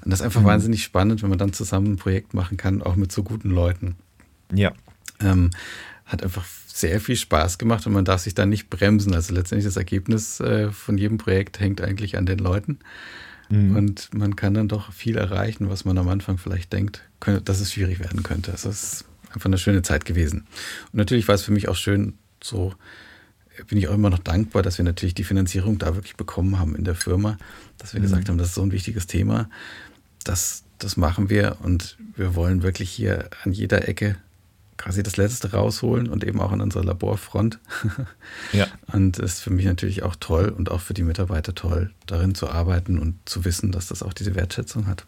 [0.05, 0.47] Und das ist einfach mhm.
[0.47, 3.97] wahnsinnig spannend, wenn man dann zusammen ein Projekt machen kann, auch mit so guten Leuten.
[4.53, 4.73] Ja.
[5.21, 5.51] Ähm,
[6.05, 9.15] hat einfach sehr viel Spaß gemacht und man darf sich da nicht bremsen.
[9.15, 12.81] Also letztendlich das Ergebnis äh, von jedem Projekt hängt eigentlich an den Leuten.
[13.51, 13.77] Mhm.
[13.77, 17.03] Und man kann dann doch viel erreichen, was man am Anfang vielleicht denkt,
[17.45, 18.53] dass es schwierig werden könnte.
[18.53, 20.47] Also es ist einfach eine schöne Zeit gewesen.
[20.93, 22.75] Und natürlich war es für mich auch schön, so
[23.67, 26.75] bin ich auch immer noch dankbar, dass wir natürlich die Finanzierung da wirklich bekommen haben
[26.75, 27.37] in der Firma,
[27.79, 28.05] dass wir mhm.
[28.05, 29.51] gesagt haben, das ist so ein wichtiges Thema.
[30.25, 34.17] Das, das machen wir und wir wollen wirklich hier an jeder Ecke
[34.81, 37.59] quasi das Letzte rausholen und eben auch an unserer Laborfront.
[38.53, 38.67] ja.
[38.93, 42.35] Und es ist für mich natürlich auch toll und auch für die Mitarbeiter toll, darin
[42.35, 45.05] zu arbeiten und zu wissen, dass das auch diese Wertschätzung hat.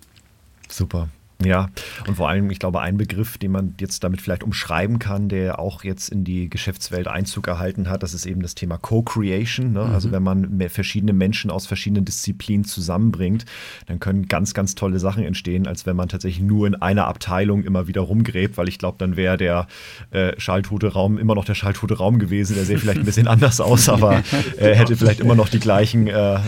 [0.69, 1.09] Super.
[1.45, 1.71] Ja,
[2.07, 5.59] und vor allem, ich glaube, ein Begriff, den man jetzt damit vielleicht umschreiben kann, der
[5.59, 9.73] auch jetzt in die Geschäftswelt Einzug erhalten hat, das ist eben das Thema Co-Creation.
[9.73, 9.81] Ne?
[9.81, 10.03] Also mhm.
[10.03, 13.45] Also wenn man verschiedene Menschen aus verschiedenen Disziplinen zusammenbringt,
[13.87, 17.63] dann können ganz, ganz tolle Sachen entstehen, als wenn man tatsächlich nur in einer Abteilung
[17.63, 19.69] immer wieder rumgräbt, weil ich glaube, dann wäre der
[20.11, 22.57] äh, schalltote Raum immer noch der schalltote Raum gewesen.
[22.57, 24.25] Der sähe vielleicht ein bisschen anders aus, aber
[24.59, 26.41] äh, hätte vielleicht immer noch die gleichen, äh,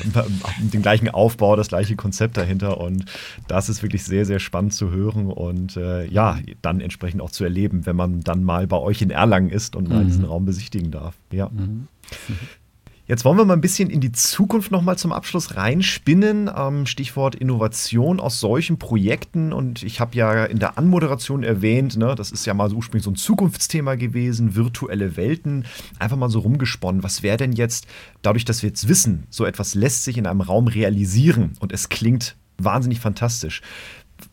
[0.59, 2.79] den gleichen Aufbau, das gleiche Konzept dahinter.
[2.79, 3.05] Und
[3.47, 7.31] das ist wirklich sehr, sehr spannend zu zu hören und äh, ja, dann entsprechend auch
[7.31, 10.09] zu erleben, wenn man dann mal bei euch in Erlangen ist und mal mhm.
[10.09, 11.17] diesen Raum besichtigen darf.
[11.33, 11.49] Ja.
[11.49, 11.89] Mhm.
[13.07, 16.51] Jetzt wollen wir mal ein bisschen in die Zukunft nochmal zum Abschluss reinspinnen.
[16.57, 19.53] Ähm, Stichwort Innovation aus solchen Projekten.
[19.53, 23.05] Und ich habe ja in der Anmoderation erwähnt, ne, das ist ja mal so ursprünglich
[23.05, 25.67] so ein Zukunftsthema gewesen, virtuelle Welten.
[25.99, 27.03] Einfach mal so rumgesponnen.
[27.03, 27.87] Was wäre denn jetzt,
[28.23, 31.91] dadurch, dass wir jetzt wissen, so etwas lässt sich in einem Raum realisieren und es
[31.91, 33.63] klingt wahnsinnig fantastisch.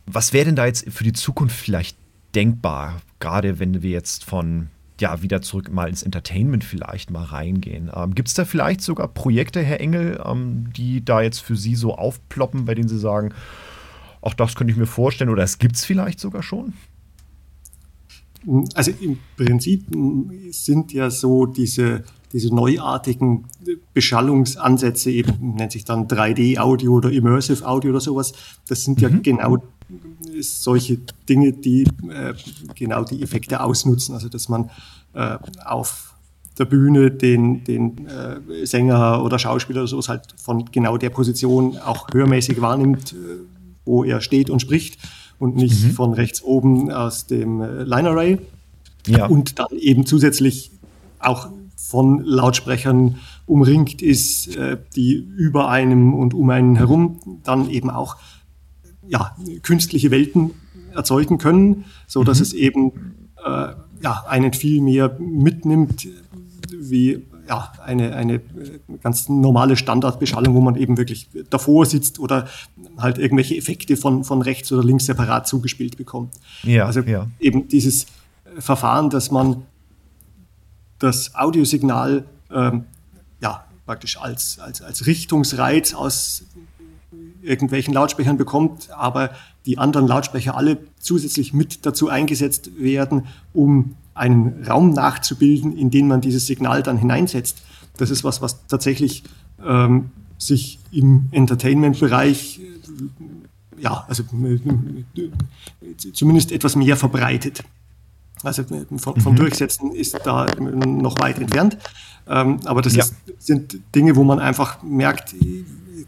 [0.06, 1.96] Was wäre denn da jetzt für die Zukunft vielleicht
[2.34, 4.68] denkbar, gerade wenn wir jetzt von
[5.00, 7.90] ja, wieder zurück mal ins Entertainment vielleicht mal reingehen.
[7.92, 11.74] Ähm, Gibt es da vielleicht sogar Projekte, Herr Engel, ähm, die da jetzt für Sie
[11.74, 13.34] so aufploppen, bei denen Sie sagen,
[14.20, 16.74] auch das könnte ich mir vorstellen oder es gibt es vielleicht sogar schon?
[18.74, 19.86] Also im Prinzip
[20.50, 23.44] sind ja so diese, diese neuartigen
[23.94, 28.32] Beschallungsansätze, eben nennt sich dann 3D-Audio oder Immersive Audio oder sowas,
[28.68, 29.22] das sind ja mhm.
[29.22, 29.58] genau
[30.40, 32.34] solche Dinge, die äh,
[32.74, 34.14] genau die Effekte ausnutzen.
[34.14, 34.70] Also dass man
[35.12, 36.14] äh, auf
[36.58, 41.78] der Bühne den, den äh, Sänger oder Schauspieler oder sowas halt von genau der Position
[41.78, 43.16] auch hörmäßig wahrnimmt, äh,
[43.84, 44.98] wo er steht und spricht
[45.38, 45.90] und nicht mhm.
[45.90, 48.38] von rechts oben aus dem äh, Line Array.
[49.06, 49.26] Ja.
[49.26, 50.70] Und dann eben zusätzlich
[51.18, 51.48] auch
[51.92, 58.16] von Lautsprechern umringt ist, äh, die über einem und um einen herum dann eben auch
[59.06, 60.52] ja, künstliche Welten
[60.94, 62.42] erzeugen können, so dass mhm.
[62.42, 62.92] es eben
[63.44, 66.08] äh, ja, einen viel mehr mitnimmt
[66.74, 68.40] wie ja, eine, eine
[69.02, 72.48] ganz normale Standardbeschallung, wo man eben wirklich davor sitzt oder
[72.96, 76.32] halt irgendwelche Effekte von, von rechts oder links separat zugespielt bekommt.
[76.62, 77.26] Ja, also ja.
[77.38, 78.06] eben dieses
[78.58, 79.66] Verfahren, dass man
[81.02, 82.84] das Audiosignal ähm,
[83.40, 86.44] ja, praktisch als, als, als Richtungsreiz aus
[87.42, 89.30] irgendwelchen Lautsprechern bekommt, aber
[89.66, 96.06] die anderen Lautsprecher alle zusätzlich mit dazu eingesetzt werden, um einen Raum nachzubilden, in den
[96.06, 97.62] man dieses Signal dann hineinsetzt.
[97.96, 99.24] Das ist was, was tatsächlich
[99.64, 102.60] ähm, sich im Entertainment-Bereich
[103.78, 104.22] ja, also
[106.12, 107.64] zumindest etwas mehr verbreitet.
[108.42, 109.36] Also vom, vom mhm.
[109.36, 111.78] Durchsetzen ist da noch weit entfernt.
[112.28, 113.04] Ähm, aber das ja.
[113.04, 115.34] ist, sind Dinge, wo man einfach merkt,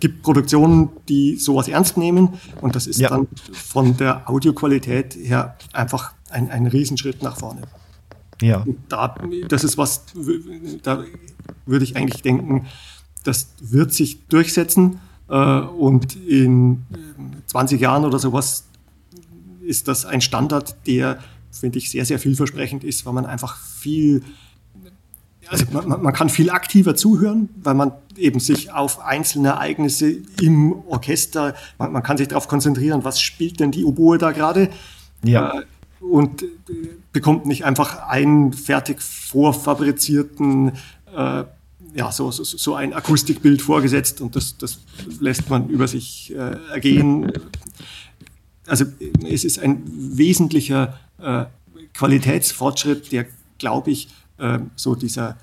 [0.01, 3.09] gibt Produktionen, die sowas ernst nehmen und das ist ja.
[3.09, 7.62] dann von der Audioqualität her einfach ein, ein Riesenschritt nach vorne.
[8.41, 8.64] Ja.
[8.89, 9.14] Da,
[9.49, 10.05] das ist was,
[10.82, 11.05] da
[11.66, 12.66] würde ich eigentlich denken,
[13.22, 16.85] das wird sich durchsetzen äh, und in
[17.47, 18.64] 20 Jahren oder sowas
[19.62, 21.18] ist das ein Standard, der,
[21.59, 24.22] finde ich, sehr, sehr vielversprechend ist, weil man einfach viel
[25.48, 30.72] also man, man, kann viel aktiver zuhören, weil man eben sich auf einzelne Ereignisse im
[30.88, 34.70] Orchester, man, man kann sich darauf konzentrieren, was spielt denn die Oboe da gerade?
[35.22, 35.61] Ja.
[35.61, 35.64] Äh,
[36.00, 36.46] und äh,
[37.12, 40.72] bekommt nicht einfach einen fertig vorfabrizierten
[41.14, 41.44] äh,
[41.94, 44.80] ja, so, so, so ein Akustikbild vorgesetzt und das, das
[45.20, 47.30] lässt man über sich äh, ergehen.
[48.66, 48.86] Also
[49.28, 51.44] es ist ein wesentlicher äh,
[51.94, 53.26] Qualitätsfortschritt, der,
[53.58, 54.08] glaube ich,
[54.38, 55.36] äh, so dieser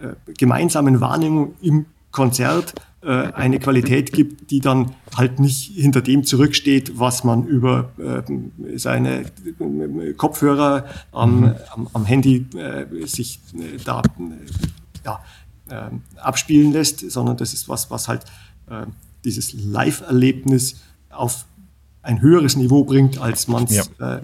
[0.00, 2.74] äh, gemeinsamen Wahrnehmung im Konzert
[3.06, 9.26] eine Qualität gibt, die dann halt nicht hinter dem zurücksteht, was man über äh, seine
[10.16, 11.54] Kopfhörer am, mhm.
[11.70, 14.02] am, am Handy äh, sich äh, da
[15.04, 15.20] ja,
[16.16, 18.24] abspielen lässt, sondern das ist was, was halt
[19.24, 20.80] dieses Live-Erlebnis
[21.10, 21.44] auf
[22.02, 23.84] ein höheres Niveau bringt, als man es ja.
[24.00, 24.20] ja,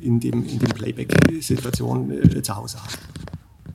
[0.00, 2.98] in dem, in dem Playback-Situation zu Hause hat.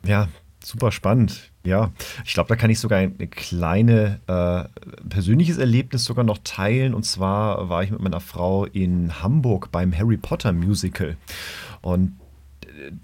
[0.06, 0.28] Ja,
[0.64, 1.52] super spannend.
[1.64, 1.92] Ja,
[2.26, 6.94] ich glaube, da kann ich sogar ein kleine äh, persönliches Erlebnis sogar noch teilen.
[6.94, 11.18] Und zwar war ich mit meiner Frau in Hamburg beim Harry Potter Musical.
[11.82, 12.18] Und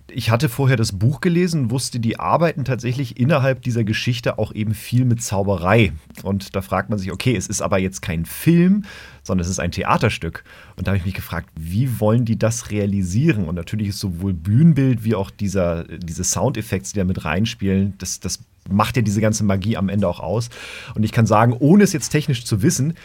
[0.10, 4.74] ich hatte vorher das Buch gelesen, wusste, die arbeiten tatsächlich innerhalb dieser Geschichte auch eben
[4.74, 5.94] viel mit Zauberei.
[6.24, 8.84] Und da fragt man sich, okay, es ist aber jetzt kein Film,
[9.24, 10.44] sondern es ist ein Theaterstück.
[10.76, 13.46] Und da habe ich mich gefragt, wie wollen die das realisieren?
[13.46, 18.20] Und natürlich ist sowohl Bühnenbild wie auch dieser, diese Soundeffekte, die da mit reinspielen, das,
[18.20, 20.50] das macht ja diese ganze Magie am Ende auch aus.
[20.96, 22.96] Und ich kann sagen, ohne es jetzt technisch zu wissen,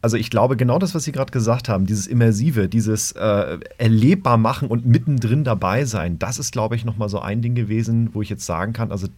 [0.00, 4.36] also ich glaube, genau das, was Sie gerade gesagt haben, dieses Immersive, dieses äh, erlebbar
[4.36, 8.22] machen und mittendrin dabei sein, das ist, glaube ich, nochmal so ein Ding gewesen, wo
[8.22, 9.08] ich jetzt sagen kann, also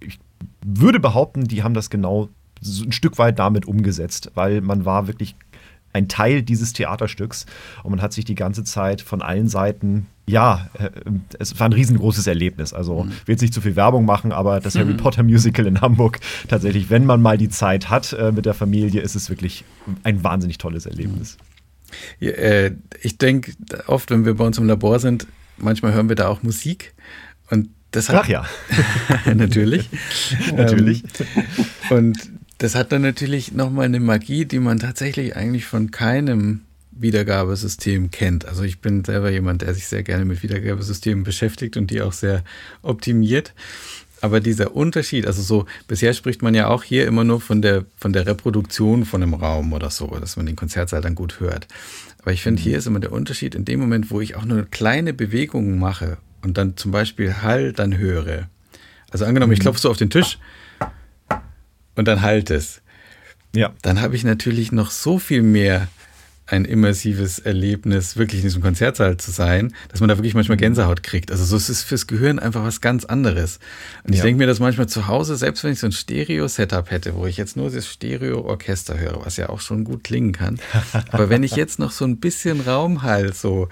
[0.00, 0.18] ich
[0.64, 2.28] würde behaupten, die haben das genau
[2.60, 5.36] so ein Stück weit damit umgesetzt, weil man war wirklich
[5.92, 7.46] ein Teil dieses Theaterstücks
[7.82, 10.90] und man hat sich die ganze Zeit von allen Seiten, ja, äh,
[11.38, 12.72] es war ein riesengroßes Erlebnis.
[12.72, 13.10] Also mhm.
[13.24, 14.80] will jetzt nicht zu viel Werbung machen, aber das mhm.
[14.80, 18.54] Harry Potter Musical in Hamburg, tatsächlich, wenn man mal die Zeit hat äh, mit der
[18.54, 19.64] Familie, ist es wirklich
[20.04, 21.38] ein wahnsinnig tolles Erlebnis.
[22.20, 23.52] Ja, äh, ich denke
[23.86, 25.26] oft, wenn wir bei uns im Labor sind,
[25.56, 26.94] manchmal hören wir da auch Musik
[27.50, 28.44] und das hat, Ach ja.
[29.34, 29.88] natürlich.
[30.54, 31.04] natürlich.
[31.90, 36.62] Ähm, und das hat dann natürlich nochmal eine Magie, die man tatsächlich eigentlich von keinem
[36.90, 38.46] Wiedergabesystem kennt.
[38.46, 42.12] Also ich bin selber jemand, der sich sehr gerne mit Wiedergabesystemen beschäftigt und die auch
[42.12, 42.42] sehr
[42.82, 43.54] optimiert.
[44.20, 47.84] Aber dieser Unterschied, also so, bisher spricht man ja auch hier immer nur von der,
[47.96, 51.68] von der Reproduktion von einem Raum oder so, dass man den Konzertsaal dann gut hört.
[52.22, 52.64] Aber ich finde, mhm.
[52.64, 56.18] hier ist immer der Unterschied in dem Moment, wo ich auch nur kleine Bewegungen mache
[56.42, 58.48] und dann zum Beispiel Hall dann höre.
[59.10, 59.62] Also angenommen, ich mhm.
[59.62, 60.38] klopfe so auf den Tisch
[61.98, 62.80] und dann halt es.
[63.54, 63.74] Ja.
[63.82, 65.88] Dann habe ich natürlich noch so viel mehr
[66.50, 71.02] ein immersives Erlebnis, wirklich in diesem Konzertsaal zu sein, dass man da wirklich manchmal Gänsehaut
[71.02, 71.30] kriegt.
[71.30, 73.58] Also so es ist fürs Gehirn einfach was ganz anderes.
[74.04, 74.24] Und ich ja.
[74.24, 77.36] denke mir das manchmal zu Hause, selbst wenn ich so ein Stereo-Setup hätte, wo ich
[77.36, 80.58] jetzt nur das Stereo-Orchester höre, was ja auch schon gut klingen kann.
[81.10, 83.68] Aber wenn ich jetzt noch so ein bisschen Raumhall so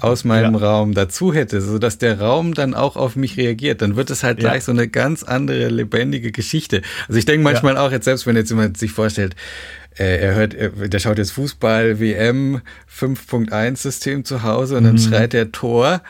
[0.00, 0.60] aus meinem ja.
[0.60, 4.22] Raum dazu hätte, so dass der Raum dann auch auf mich reagiert, dann wird es
[4.22, 4.60] halt gleich ja.
[4.60, 6.82] so eine ganz andere lebendige Geschichte.
[7.08, 9.34] Also ich denke manchmal auch jetzt selbst, wenn jetzt jemand sich vorstellt,
[10.04, 12.60] er hört, er, der schaut jetzt Fußball WM
[12.92, 14.98] 5.1 System zu Hause und dann mhm.
[14.98, 16.02] schreit der Tor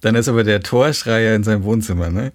[0.00, 2.32] dann ist aber der Torschreier in seinem Wohnzimmer, ne?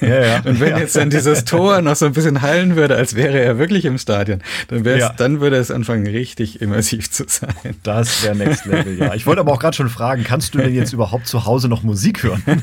[0.00, 0.40] Ja, ja.
[0.44, 0.78] Und wenn ja.
[0.78, 3.98] jetzt dann dieses Tor noch so ein bisschen hallen würde, als wäre er wirklich im
[3.98, 5.12] Stadion, dann, ja.
[5.16, 7.54] dann würde es anfangen, richtig immersiv zu sein.
[7.82, 9.14] Das wäre Next Level, ja.
[9.14, 11.82] Ich wollte aber auch gerade schon fragen, kannst du denn jetzt überhaupt zu Hause noch
[11.82, 12.42] Musik hören?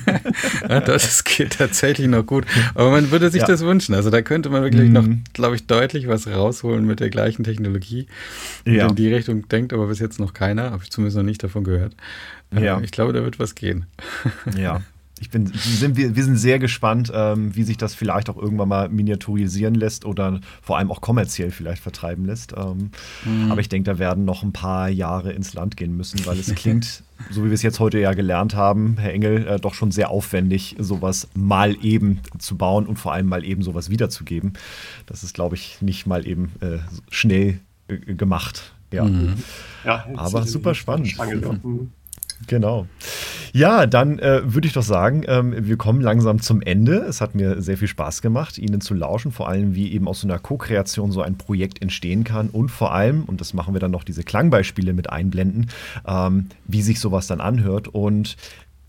[0.69, 2.45] ja, das geht tatsächlich noch gut.
[2.75, 3.95] Aber man würde sich das wünschen.
[3.95, 4.93] Also da könnte man wirklich mhm.
[4.93, 8.07] noch, glaube ich, deutlich was rausholen mit der gleichen Technologie.
[8.65, 8.87] Ja.
[8.87, 11.63] In die Richtung denkt aber bis jetzt noch keiner, habe ich zumindest noch nicht davon
[11.63, 11.95] gehört.
[12.53, 12.79] Ja.
[12.81, 13.85] Ich glaube, da wird was gehen.
[14.57, 14.81] Ja.
[15.19, 18.69] Ich bin, sind, wir, wir sind sehr gespannt, ähm, wie sich das vielleicht auch irgendwann
[18.69, 22.53] mal miniaturisieren lässt oder vor allem auch kommerziell vielleicht vertreiben lässt.
[22.55, 22.91] Ähm,
[23.25, 23.51] mhm.
[23.51, 26.53] Aber ich denke, da werden noch ein paar Jahre ins Land gehen müssen, weil es
[26.53, 29.91] klingt, so wie wir es jetzt heute ja gelernt haben, Herr Engel, äh, doch schon
[29.91, 34.53] sehr aufwendig, sowas mal eben zu bauen und vor allem mal eben sowas wiederzugeben.
[35.07, 36.77] Das ist, glaube ich, nicht mal eben äh,
[37.09, 38.73] schnell äh, gemacht.
[38.91, 39.05] Ja.
[39.05, 39.33] Mhm.
[39.83, 41.17] ja aber super spannend.
[42.45, 42.85] Genau.
[43.53, 46.97] Ja, dann äh, würde ich doch sagen, ähm, wir kommen langsam zum Ende.
[46.97, 50.21] Es hat mir sehr viel Spaß gemacht, Ihnen zu lauschen, vor allem wie eben aus
[50.21, 53.79] so einer Co-Kreation so ein Projekt entstehen kann und vor allem, und das machen wir
[53.79, 55.71] dann noch, diese Klangbeispiele mit einblenden,
[56.05, 57.87] ähm, wie sich sowas dann anhört.
[57.87, 58.35] Und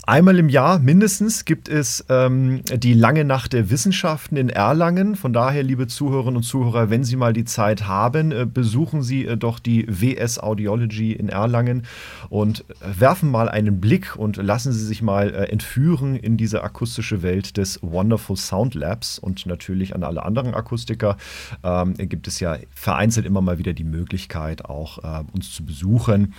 [0.09, 5.15] Einmal im Jahr mindestens gibt es ähm, die lange Nacht der Wissenschaften in Erlangen.
[5.15, 9.27] Von daher, liebe Zuhörerinnen und Zuhörer, wenn Sie mal die Zeit haben, äh, besuchen Sie
[9.27, 11.83] äh, doch die WS Audiology in Erlangen
[12.29, 16.63] und äh, werfen mal einen Blick und lassen Sie sich mal äh, entführen in diese
[16.63, 19.19] akustische Welt des Wonderful Sound Labs.
[19.19, 21.17] Und natürlich an alle anderen Akustiker
[21.63, 26.33] ähm, gibt es ja vereinzelt immer mal wieder die Möglichkeit, auch äh, uns zu besuchen.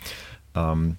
[0.57, 0.97] Ähm,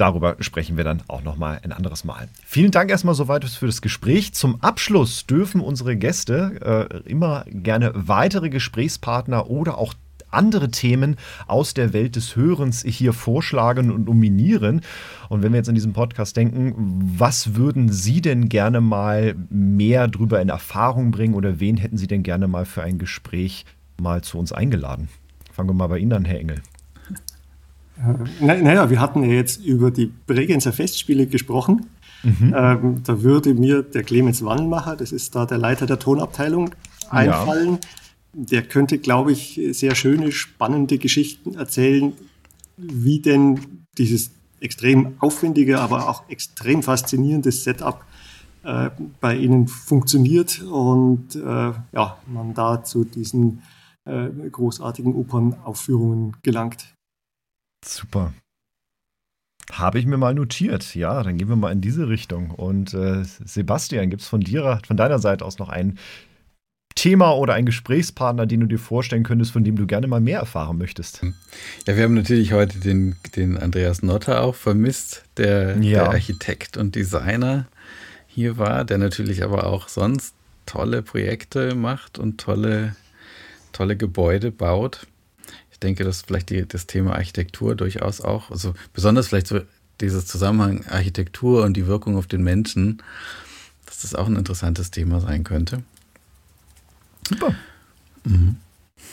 [0.00, 2.28] darüber sprechen wir dann auch nochmal ein anderes Mal.
[2.44, 4.32] Vielen Dank erstmal soweit für das Gespräch.
[4.32, 9.94] Zum Abschluss dürfen unsere Gäste äh, immer gerne weitere Gesprächspartner oder auch
[10.30, 14.82] andere Themen aus der Welt des Hörens hier vorschlagen und nominieren.
[15.28, 16.74] Und wenn wir jetzt in diesem Podcast denken,
[17.18, 22.06] was würden Sie denn gerne mal mehr drüber in Erfahrung bringen oder wen hätten Sie
[22.06, 23.64] denn gerne mal für ein Gespräch
[24.00, 25.08] mal zu uns eingeladen?
[25.52, 26.62] Fangen wir mal bei Ihnen an, Herr Engel.
[28.40, 31.86] Naja, wir hatten ja jetzt über die Bregenzer Festspiele gesprochen.
[32.22, 32.54] Mhm.
[32.56, 36.70] Ähm, da würde mir der Clemens Wannmacher, das ist da der Leiter der Tonabteilung,
[37.10, 37.72] einfallen.
[37.72, 37.78] Ja
[38.32, 42.12] der könnte, glaube ich, sehr schöne, spannende Geschichten erzählen,
[42.76, 44.30] wie denn dieses
[44.60, 48.04] extrem aufwendige, aber auch extrem faszinierende Setup
[48.62, 48.90] äh,
[49.20, 53.62] bei Ihnen funktioniert und äh, ja, man da zu diesen
[54.04, 56.94] äh, großartigen Opernaufführungen gelangt.
[57.84, 58.32] Super.
[59.70, 60.94] Habe ich mir mal notiert.
[60.94, 62.50] Ja, dann gehen wir mal in diese Richtung.
[62.50, 65.98] Und äh, Sebastian, gibt es von dir, von deiner Seite aus noch einen
[66.96, 70.40] Thema oder ein Gesprächspartner, den du dir vorstellen könntest, von dem du gerne mal mehr
[70.40, 71.22] erfahren möchtest?
[71.86, 76.02] Ja, wir haben natürlich heute den, den Andreas Notter auch vermisst, der, ja.
[76.02, 77.66] der Architekt und Designer
[78.26, 80.34] hier war, der natürlich aber auch sonst
[80.66, 82.94] tolle Projekte macht und tolle,
[83.72, 85.06] tolle Gebäude baut.
[85.70, 89.60] Ich denke, dass vielleicht die, das Thema Architektur durchaus auch, also besonders vielleicht so
[90.00, 93.02] dieses Zusammenhang Architektur und die Wirkung auf den Menschen,
[93.86, 95.82] dass das auch ein interessantes Thema sein könnte.
[97.28, 97.54] Super.
[98.24, 98.56] Mhm.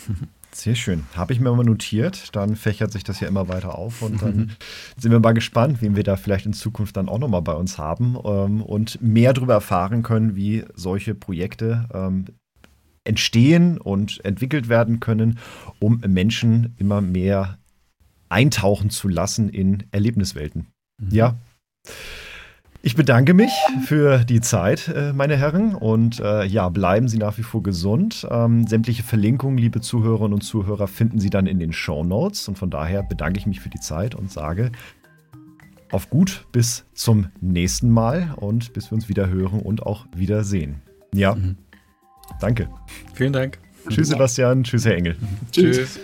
[0.52, 1.04] Sehr schön.
[1.14, 2.34] Habe ich mir mal notiert.
[2.34, 4.56] Dann fächert sich das ja immer weiter auf und dann
[4.96, 7.78] sind wir mal gespannt, wen wir da vielleicht in Zukunft dann auch nochmal bei uns
[7.78, 12.24] haben ähm, und mehr darüber erfahren können, wie solche Projekte ähm,
[13.08, 15.38] entstehen und entwickelt werden können,
[15.78, 17.58] um Menschen immer mehr
[18.28, 20.66] eintauchen zu lassen in Erlebniswelten.
[21.00, 21.10] Mhm.
[21.10, 21.34] Ja.
[22.80, 23.50] Ich bedanke mich
[23.86, 25.74] für die Zeit, äh, meine Herren.
[25.74, 28.26] Und äh, ja, bleiben Sie nach wie vor gesund.
[28.30, 32.46] Ähm, sämtliche Verlinkungen, liebe Zuhörerinnen und Zuhörer, finden Sie dann in den Show Notes.
[32.46, 34.70] Und von daher bedanke ich mich für die Zeit und sage
[35.90, 40.82] auf gut bis zum nächsten Mal und bis wir uns wieder hören und auch wiedersehen.
[41.14, 41.56] Ja, mhm.
[42.40, 42.68] Danke.
[43.14, 43.58] Vielen Dank.
[43.88, 44.64] Tschüss, Sebastian.
[44.64, 45.16] Tschüss, Herr Engel.
[45.50, 45.76] Tschüss.
[45.76, 46.00] Tschüss.